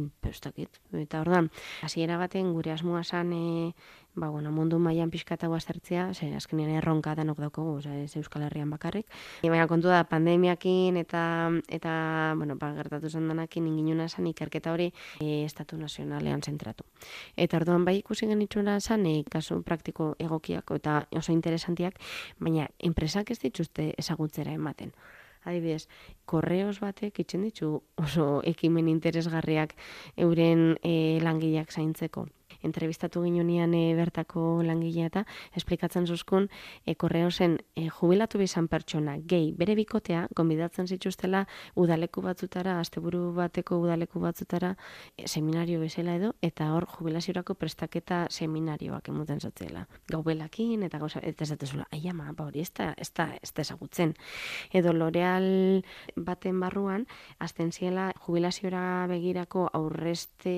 Eta 1.03 1.23
ordan, 1.25 1.51
hasiera 1.83 2.19
baten 2.21 2.53
gure 2.55 2.75
asmoa 2.77 3.03
san 3.05 3.33
e, 3.33 3.73
ba, 4.17 4.31
bueno, 4.31 4.51
mundu 4.51 4.79
mailan 4.81 5.11
pixkata 5.11 5.47
aztertzea, 5.55 6.15
ze 6.15 6.35
azkenean 6.35 6.71
erronka 6.71 7.15
danok 7.15 7.39
daukogu, 7.39 7.77
oza, 7.79 7.95
ez 7.95 8.17
Euskal 8.17 8.43
Herrian 8.43 8.71
bakarrik. 8.71 9.07
E, 9.43 9.51
baina 9.53 9.67
kontu 9.69 9.89
da, 9.93 10.03
pandemiakin 10.09 10.97
eta, 10.97 11.23
eta 11.69 12.35
bueno, 12.37 12.57
ba, 12.57 12.73
gertatu 12.75 13.11
zen 13.11 13.29
danakin 13.29 13.67
inginuna 13.69 14.09
zen 14.09 14.27
ikerketa 14.27 14.73
hori 14.73 14.89
e, 15.21 15.45
Estatu 15.45 15.77
Nazionalean 15.77 16.43
zentratu. 16.43 16.85
Eta 17.37 17.61
orduan 17.61 17.85
bai 17.85 17.99
ikusi 17.99 18.27
genitzuna 18.27 18.81
zen, 18.81 19.07
e, 19.07 19.23
kasu 19.31 19.61
praktiko 19.63 20.15
egokiak 20.19 20.73
eta 20.81 21.03
oso 21.13 21.33
interesantiak, 21.33 22.01
baina 22.41 22.67
enpresak 22.79 23.31
ez 23.31 23.39
dituzte 23.45 23.93
ezagutzera 23.99 24.53
ematen 24.57 24.97
adibidez, 25.47 25.87
korreos 26.27 26.81
batek 26.83 27.21
itzen 27.23 27.45
ditu 27.47 27.69
oso 28.03 28.41
ekimen 28.43 28.89
interesgarriak 28.91 29.77
euren 30.17 30.73
e, 30.83 31.21
langileak 31.23 31.71
zaintzeko 31.71 32.27
entrevistatu 32.67 33.23
ginunian 33.25 33.75
e, 33.75 33.95
bertako 33.97 34.63
langilea 34.67 35.11
eta 35.11 35.25
esplikatzen 35.57 36.07
zuzkun 36.07 36.49
e, 36.85 36.95
korreo 36.95 37.31
zen 37.31 37.59
e, 37.75 37.89
jubilatu 37.89 38.39
bizan 38.43 38.69
pertsona 38.69 39.17
gehi 39.19 39.53
bere 39.57 39.77
bikotea 39.79 40.27
gonbidatzen 40.37 40.87
zituztela 40.87 41.47
udaleku 41.75 42.23
batzutara, 42.23 42.79
asteburu 42.81 43.33
bateko 43.37 43.79
udaleku 43.81 44.21
batzutara 44.21 44.75
e, 45.17 45.27
seminario 45.27 45.81
bezala 45.81 46.17
edo 46.19 46.33
eta 46.43 46.73
hor 46.75 46.87
jubilaziorako 46.97 47.55
prestaketa 47.55 48.27
seminarioak 48.31 49.09
emuten 49.09 49.41
zatzela. 49.41 49.87
Gaubelakin 50.11 50.83
eta 50.87 50.99
gauza, 50.99 51.21
eta 51.23 51.45
ez 51.45 51.51
datuzula, 51.55 51.87
ai 51.93 52.03
ama, 52.11 52.33
ba 52.37 52.47
hori 52.49 52.63
ez 52.65 52.73
da, 52.75 52.93
ez 52.99 53.11
da, 53.15 53.31
ez 53.43 53.53
da 53.55 53.63
ezagutzen. 53.63 54.15
Edo 54.73 54.93
L'Oreal 54.93 55.83
baten 56.17 56.61
barruan, 56.61 57.07
azten 57.39 57.73
ziela 57.73 58.11
jubilaziora 58.27 59.07
begirako 59.11 59.69
aurreste 59.73 60.57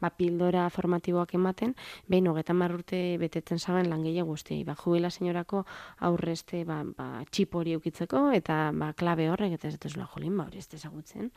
ba, 0.00 0.10
pildora 0.10 0.68
formatibo 0.70 1.21
positiboak 1.22 1.34
ematen, 1.34 1.74
behin 2.08 2.28
hogetan 2.28 2.62
urte 2.62 3.18
betetzen 3.18 3.58
zaben 3.58 3.88
langile 3.90 4.22
guztiei. 4.22 4.64
Ba, 4.64 4.74
juela 4.74 5.10
señorako 5.10 5.64
aurrezte 6.00 6.64
ba, 6.64 6.82
ba, 6.84 7.24
txip 7.30 7.54
hori 7.54 7.72
eukitzeko 7.74 8.32
eta 8.32 8.72
ba, 8.72 8.92
klabe 8.94 9.28
horrek 9.30 9.54
eta 9.54 9.68
ez 9.68 9.76
dut 9.76 9.92
zula 9.92 10.06
jolin, 10.06 10.36
ba, 10.36 10.46
hori 10.46 10.58
ez 10.58 10.68
dezagutzen. 10.68 11.30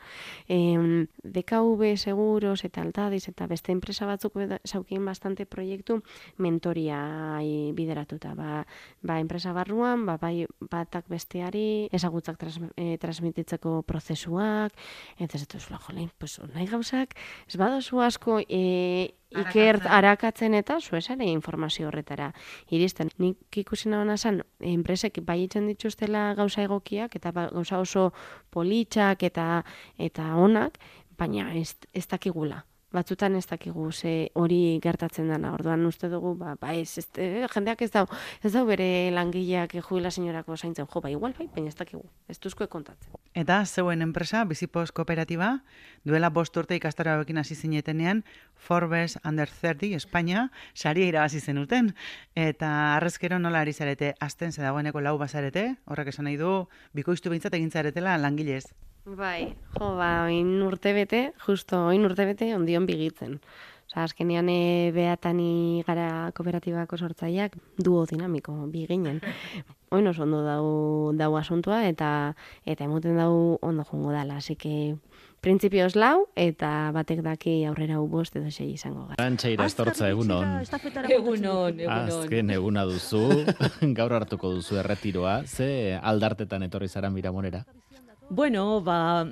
E, 0.48 1.06
DKV 1.22 1.96
seguros 1.96 2.64
eta 2.64 2.82
altadiz 2.82 3.28
eta 3.28 3.46
beste 3.46 3.72
enpresa 3.72 4.06
batzuk 4.06 4.34
zaukien 4.66 5.04
bastante 5.04 5.46
proiektu 5.46 6.02
mentoria 6.38 7.40
bideratuta. 7.74 8.34
Ba, 8.34 8.64
ba, 9.02 9.18
enpresa 9.20 9.52
barruan, 9.52 10.06
ba, 10.06 10.16
bai, 10.18 10.46
batak 10.60 11.08
besteari 11.08 11.88
ezagutzak 11.92 12.38
tras, 12.38 12.58
e, 12.76 12.96
transmititzeko 12.98 13.82
prozesuak, 13.82 14.72
eta 15.18 15.36
ez 15.36 15.44
dut 15.46 15.60
zula 15.60 15.80
jolin, 15.86 16.10
pues, 16.18 16.38
nahi 16.54 16.66
gauzak, 16.70 17.16
ez 17.46 17.58
badozu 17.60 18.00
asko 18.00 18.40
e, 18.48 19.14
Iker 19.42 19.80
arakatzen 19.98 20.54
eta 20.54 20.78
zuesare 20.80 21.26
informazio 21.30 21.88
horretara 21.88 22.30
iristen. 22.70 23.10
Nik 23.18 23.58
ikusi 23.62 23.90
nabana 23.92 24.16
zan, 24.16 24.42
enpresek 24.60 25.20
bai 25.26 25.42
itzen 25.44 25.66
dituztela 25.70 26.34
gauza 26.38 26.62
egokiak 26.62 27.16
eta 27.16 27.32
ba, 27.32 27.48
gauza 27.52 27.80
oso 27.80 28.12
politxak 28.50 29.22
eta 29.30 29.64
eta 29.98 30.34
onak, 30.36 30.78
baina 31.18 31.52
ez, 31.54 31.76
ez 31.92 32.06
dakigula. 32.06 32.64
Batzutan 32.96 33.36
ez 33.36 33.44
dakigu 33.46 33.90
ze 33.92 34.30
hori 34.34 34.78
gertatzen 34.82 35.28
dana. 35.28 35.52
Orduan 35.52 35.84
uste 35.84 36.08
dugu, 36.08 36.32
ba, 36.38 36.54
ba 36.60 36.72
ez, 36.74 36.98
ez, 36.98 37.06
jendeak 37.52 37.82
ez 37.84 37.90
dau, 37.92 38.06
ez 38.42 38.52
dau 38.54 38.64
bere 38.68 39.10
langileak 39.12 39.74
juila 39.88 40.10
senyorako 40.10 40.56
zaintzen 40.56 40.88
jo, 40.88 41.02
ba 41.04 41.10
igual 41.12 41.34
bai, 41.36 41.48
baina 41.52 41.68
ez 41.68 41.76
dakigu. 41.76 42.04
Ez 42.28 42.38
duzko 42.40 42.68
kontatzen. 42.72 43.12
Eta 43.36 43.58
zeuen 43.66 44.00
enpresa, 44.00 44.44
Bizipos 44.48 44.92
Kooperatiba, 44.96 45.50
duela 46.08 46.30
bost 46.30 46.56
urte 46.56 46.78
ikastaro 46.78 47.12
hauekin 47.12 47.42
hasi 47.42 47.54
zinetenean, 47.54 48.24
Forbes 48.56 49.18
Under 49.24 49.50
30 49.50 49.92
Espainia, 50.00 50.48
sari 50.74 51.04
irabazi 51.10 51.40
zenuten. 51.40 51.92
Eta 52.34 52.96
arrezkero 52.96 53.38
nola 53.38 53.60
ari 53.60 53.76
zarete, 53.76 54.14
azten 54.20 54.52
ze 54.52 54.64
dagoeneko 54.64 55.04
lau 55.04 55.18
bazarete, 55.18 55.68
horrek 55.84 56.14
esan 56.14 56.30
nahi 56.30 56.40
du, 56.40 56.56
bikoiztu 56.96 57.30
bintzat 57.30 57.60
egin 57.60 57.70
zaretela 57.70 58.16
langilez. 58.16 58.64
Bai, 59.06 59.54
jo, 59.78 59.92
ba, 59.94 60.24
oin 60.26 60.48
urte 60.66 60.90
bete, 60.90 61.20
justo 61.44 61.78
oin 61.92 62.02
urte 62.08 62.24
bete, 62.26 62.48
ondion 62.56 62.88
bigitzen. 62.88 63.36
Osa, 63.86 64.02
azkenean 64.02 64.48
e, 64.50 64.90
behatani 64.90 65.84
gara 65.86 66.32
kooperatibako 66.34 66.98
sortzaileak 66.98 67.54
duo 67.78 68.02
dinamiko, 68.10 68.56
bi 68.72 68.82
ginen. 68.90 69.20
Oin 69.94 70.10
oso 70.10 70.24
ondo 70.26 70.42
dau, 70.42 70.66
dau 71.14 71.36
asuntua 71.38 71.84
eta 71.86 72.34
eta 72.66 72.88
emoten 72.90 73.14
dau 73.14 73.60
ondo 73.62 73.86
jongo 73.86 74.10
dala, 74.10 74.42
así 74.42 74.56
que 74.56 74.96
printzipioz 75.40 75.94
lau 75.94 76.26
eta 76.34 76.90
batek 76.90 77.22
daki 77.22 77.56
aurrera 77.70 78.02
u 78.02 78.10
bost 78.10 78.34
edo 78.34 78.50
sei 78.50 78.72
izango 78.72 79.06
gara. 79.06 79.22
Arantxaira 79.22 79.70
estortza 79.70 80.10
egunon. 80.10 80.66
Egunon, 81.06 81.78
egunon. 81.78 82.10
Azken 82.10 82.50
eguna 82.58 82.82
duzu, 82.90 83.22
gaur 84.02 84.18
hartuko 84.18 84.50
duzu 84.58 84.82
erretiroa, 84.82 85.44
ze 85.46 85.94
aldartetan 86.02 86.66
etorri 86.66 86.90
zara 86.90 87.14
miramonera? 87.14 87.62
Bueno, 88.28 88.80
ba, 88.82 89.26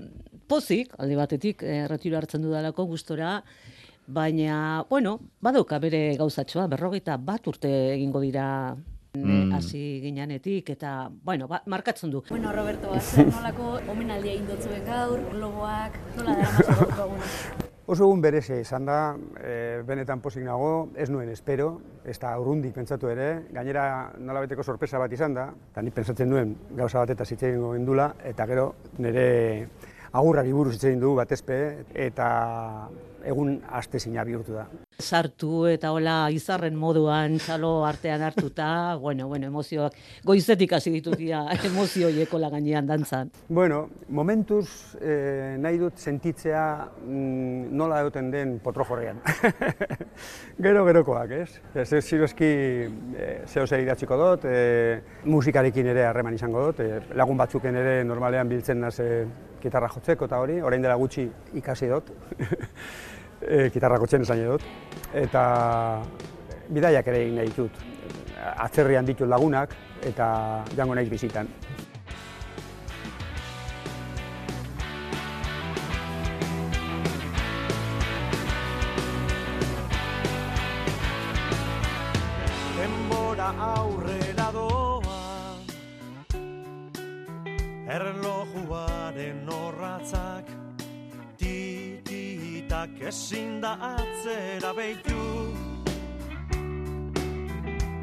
pozik, 0.47 0.95
alde 0.99 1.17
batetik, 1.17 1.63
eh, 1.63 1.87
retiro 1.89 2.17
hartzen 2.19 2.43
dudalako 2.43 2.85
gustora, 2.87 3.43
baina, 4.07 4.85
bueno, 4.89 5.19
badauka 5.41 5.79
bere 5.83 6.17
gauzatxoa, 6.21 6.67
berrogeita 6.69 7.17
bat 7.17 7.47
urte 7.49 7.71
egingo 7.95 8.21
dira 8.21 8.77
Mm. 9.15 9.53
hasi 9.55 10.01
ginenetik 10.03 10.71
eta 10.71 11.09
bueno, 11.23 11.47
ba, 11.47 11.63
markatzen 11.67 12.11
du. 12.11 12.25
Bueno, 12.29 12.51
Roberto, 12.53 12.91
zer 13.01 13.29
nolako 13.31 13.79
omenaldia 13.89 14.35
indotzuen 14.35 14.83
gaur, 14.85 15.21
logoak, 15.39 16.01
nola 16.17 16.35
da 16.41 16.51
gaurko 16.67 17.05
eguna? 17.05 17.31
Oso 17.85 18.07
egun 18.07 18.23
berezia 18.25 18.57
izan 18.57 18.87
da, 18.89 18.99
e, 19.45 19.83
benetan 19.85 20.23
pozik 20.25 20.41
nago, 20.47 20.89
ez 20.97 21.11
nuen 21.13 21.29
espero, 21.29 21.67
ez 22.09 22.15
da 22.23 22.31
urrundik 22.41 22.73
pentsatu 22.73 23.11
ere, 23.13 23.27
gainera 23.53 23.83
nolabeteko 24.25 24.65
sorpresa 24.65 24.97
bat 25.03 25.13
izan 25.13 25.37
da, 25.37 25.51
eta 25.69 25.85
ni 25.85 25.93
pentsatzen 25.93 26.33
nuen 26.33 26.55
gauza 26.79 27.03
bat 27.03 27.13
eta 27.13 27.27
zitzen 27.29 27.61
gendula, 27.61 28.07
eta 28.25 28.47
gero 28.49 28.71
nire 29.05 29.27
agurrari 30.17 30.57
buruz 30.57 30.79
hitz 30.79 30.87
egin 30.87 31.05
dugu 31.05 31.19
batezpe, 31.21 31.59
eta 32.07 32.31
egun 33.25 33.61
aste 33.71 33.99
bihurtu 34.25 34.55
da. 34.55 34.67
Sartu 35.01 35.67
eta 35.67 35.91
hola 35.93 36.31
izarren 36.31 36.77
moduan 36.77 37.39
txalo 37.39 37.85
artean 37.85 38.23
hartuta, 38.23 38.97
bueno, 39.05 39.29
bueno, 39.29 39.47
emozioak 39.47 39.95
goizetik 40.25 40.73
hasi 40.73 40.91
ditut 40.91 41.17
dira 41.19 41.47
emozio 41.65 42.09
hieko 42.09 42.39
gainean 42.39 42.87
dantzan. 42.87 43.31
Bueno, 43.49 43.89
momentuz 44.09 44.97
eh, 45.01 45.57
nahi 45.59 45.79
dut 45.79 45.99
sentitzea 45.99 46.89
mm, 47.07 47.75
nola 47.77 48.01
egoten 48.01 48.31
den 48.31 48.59
potrojorrean. 48.61 49.21
Gero 50.65 50.85
gerokoak, 50.85 51.31
ez? 51.31 51.61
Ez 51.75 51.93
ez 51.93 52.05
ziroski 52.05 52.45
eh, 52.45 53.43
zeo 53.47 53.67
zer 53.67 53.81
idatziko 53.81 54.17
dut, 54.17 54.45
eh, 54.45 55.01
musikarekin 55.25 55.87
ere 55.95 56.07
harreman 56.07 56.35
izango 56.35 56.69
dut, 56.69 56.81
eh, 56.81 57.01
lagun 57.15 57.41
batzuken 57.41 57.77
ere 57.77 57.97
normalean 58.05 58.49
biltzen 58.49 58.81
naz 58.81 58.99
eh, 59.01 59.25
gitarra 59.63 59.89
jotzeko 59.89 60.29
eta 60.29 60.39
hori, 60.43 60.61
orain 60.61 60.83
dela 60.85 60.97
gutxi 61.01 61.25
ikasi 61.61 61.89
dut, 61.89 62.11
e, 63.49 63.71
gitarra 63.71 63.99
jotzen 64.03 64.23
esan 64.27 64.45
dut, 64.47 64.63
eta 65.15 65.45
bidaiak 66.69 67.09
ere 67.13 67.25
egin 67.27 67.41
nahi 67.41 67.53
ditut. 67.53 67.83
Atzerrian 68.45 69.07
ditut 69.09 69.29
lagunak 69.29 69.75
eta 70.05 70.65
jango 70.77 70.95
naiz 70.95 71.09
bizitan. 71.09 71.49
Denbora 82.77 83.53
aurrera 83.73 84.04
ezin 93.01 93.61
da 93.61 93.73
atzera 93.81 94.73
behitu 94.75 95.55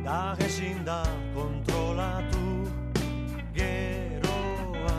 Da 0.04 0.36
ezin 0.45 0.86
da 0.86 1.04
kontrolatu 1.36 2.65
Geroa 3.54 4.97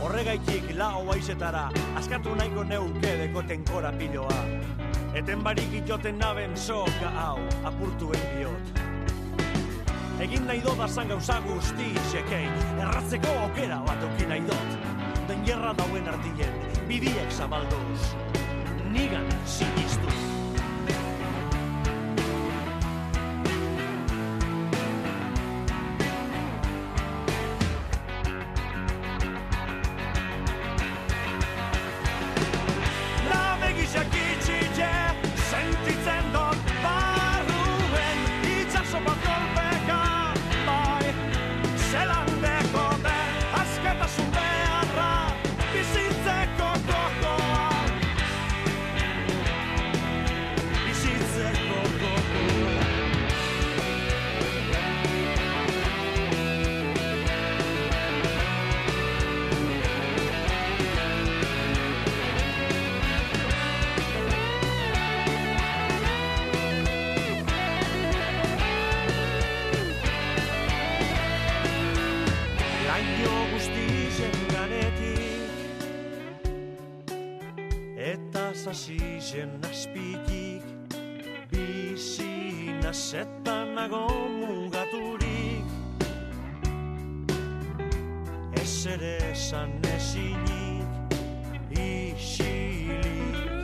Horregaitik 0.00 0.76
lau 0.76 1.10
aizetara 1.12 1.70
Askatu 1.96 2.34
nahiko 2.34 2.64
neuke 2.64 3.16
dekoten 3.24 3.64
korapiloa 3.64 4.42
Eten 5.12 5.42
barik 5.44 5.72
itoten 5.76 6.16
naben 6.18 6.56
soka 6.56 7.10
hau 7.12 7.36
apurtuen 7.68 8.22
biot. 8.32 8.80
Egin 10.24 10.48
nahi 10.48 10.64
dut 10.64 10.80
azan 10.80 11.12
gauza 11.12 11.36
guzti 11.44 11.90
isekein, 12.00 12.52
erratzeko 12.80 13.36
aukera 13.42 13.82
bat 13.84 14.08
auki 14.08 14.30
nahi 14.32 14.46
dut. 14.48 14.78
Den 15.28 15.44
gerra 15.44 15.76
dauen 15.76 16.08
ardien, 16.82 16.88
bidiek 16.88 17.32
zabalduz, 17.32 18.14
nigan 18.92 19.26
sinistu. 19.46 20.06
La 20.06 20.21
Ez 88.82 88.88
ere 88.90 89.10
esan 89.30 89.70
ezinik 89.94 91.12
Isilik 91.70 93.60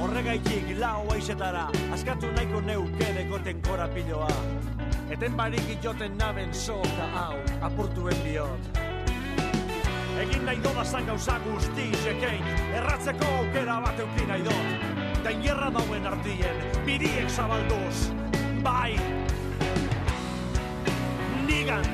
Horregaitik 0.00 0.72
lau 0.80 1.04
aizetara 1.14 1.68
Askatu 1.94 2.26
nahiko 2.34 2.64
neuke 2.66 3.12
dekoten 3.14 3.62
korapiloa 3.62 4.32
Eten 5.14 5.38
barik 5.38 5.70
itoten 5.76 6.18
naben 6.18 6.50
soka 6.50 7.06
hau 7.14 7.38
apurtuen 7.68 8.18
bihot. 8.24 8.82
Egin 10.24 10.42
nahi 10.42 10.58
dodazan 10.66 11.06
gauza 11.06 11.38
guzti 11.46 11.86
izekein, 11.94 12.42
erratzeko 12.74 13.30
aukera 13.38 13.78
bat 13.86 14.02
euki 14.02 14.26
nahi 14.26 14.42
dut. 14.50 14.90
Den 15.22 15.46
gerra 15.46 15.70
dauen 15.78 16.10
ardien, 16.10 16.58
biriek 16.88 17.30
zabalduz, 17.30 18.10
bai, 18.66 18.98
nigan 21.46 21.86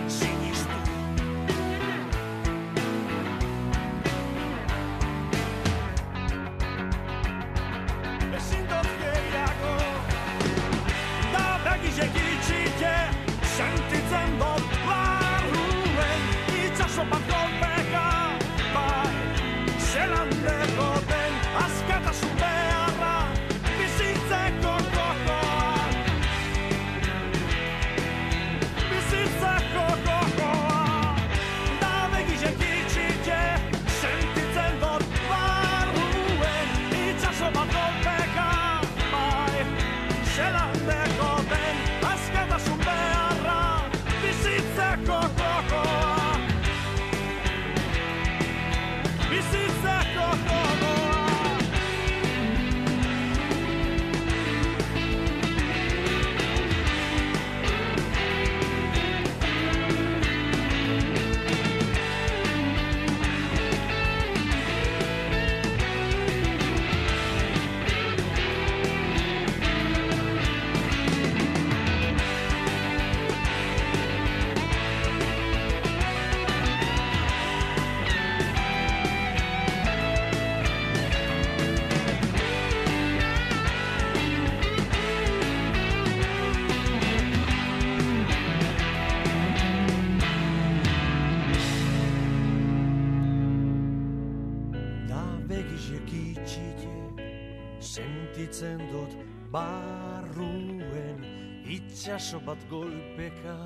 Sentitzen 98.63 98.91
dut 98.93 99.15
barruen 99.51 101.25
Itxaso 101.67 102.39
bat 102.47 102.59
golpeka 102.71 103.57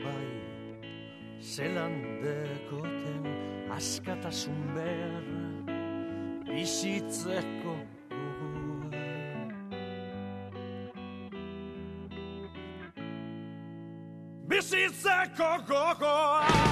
Bai 0.00 0.30
Zelan 1.40 2.00
dekoten 2.22 3.26
Askatasun 3.76 4.62
behar 4.74 5.26
Bizitzeko. 6.48 7.76
Bizitzeko 14.48 15.50
gogoa 15.68 16.65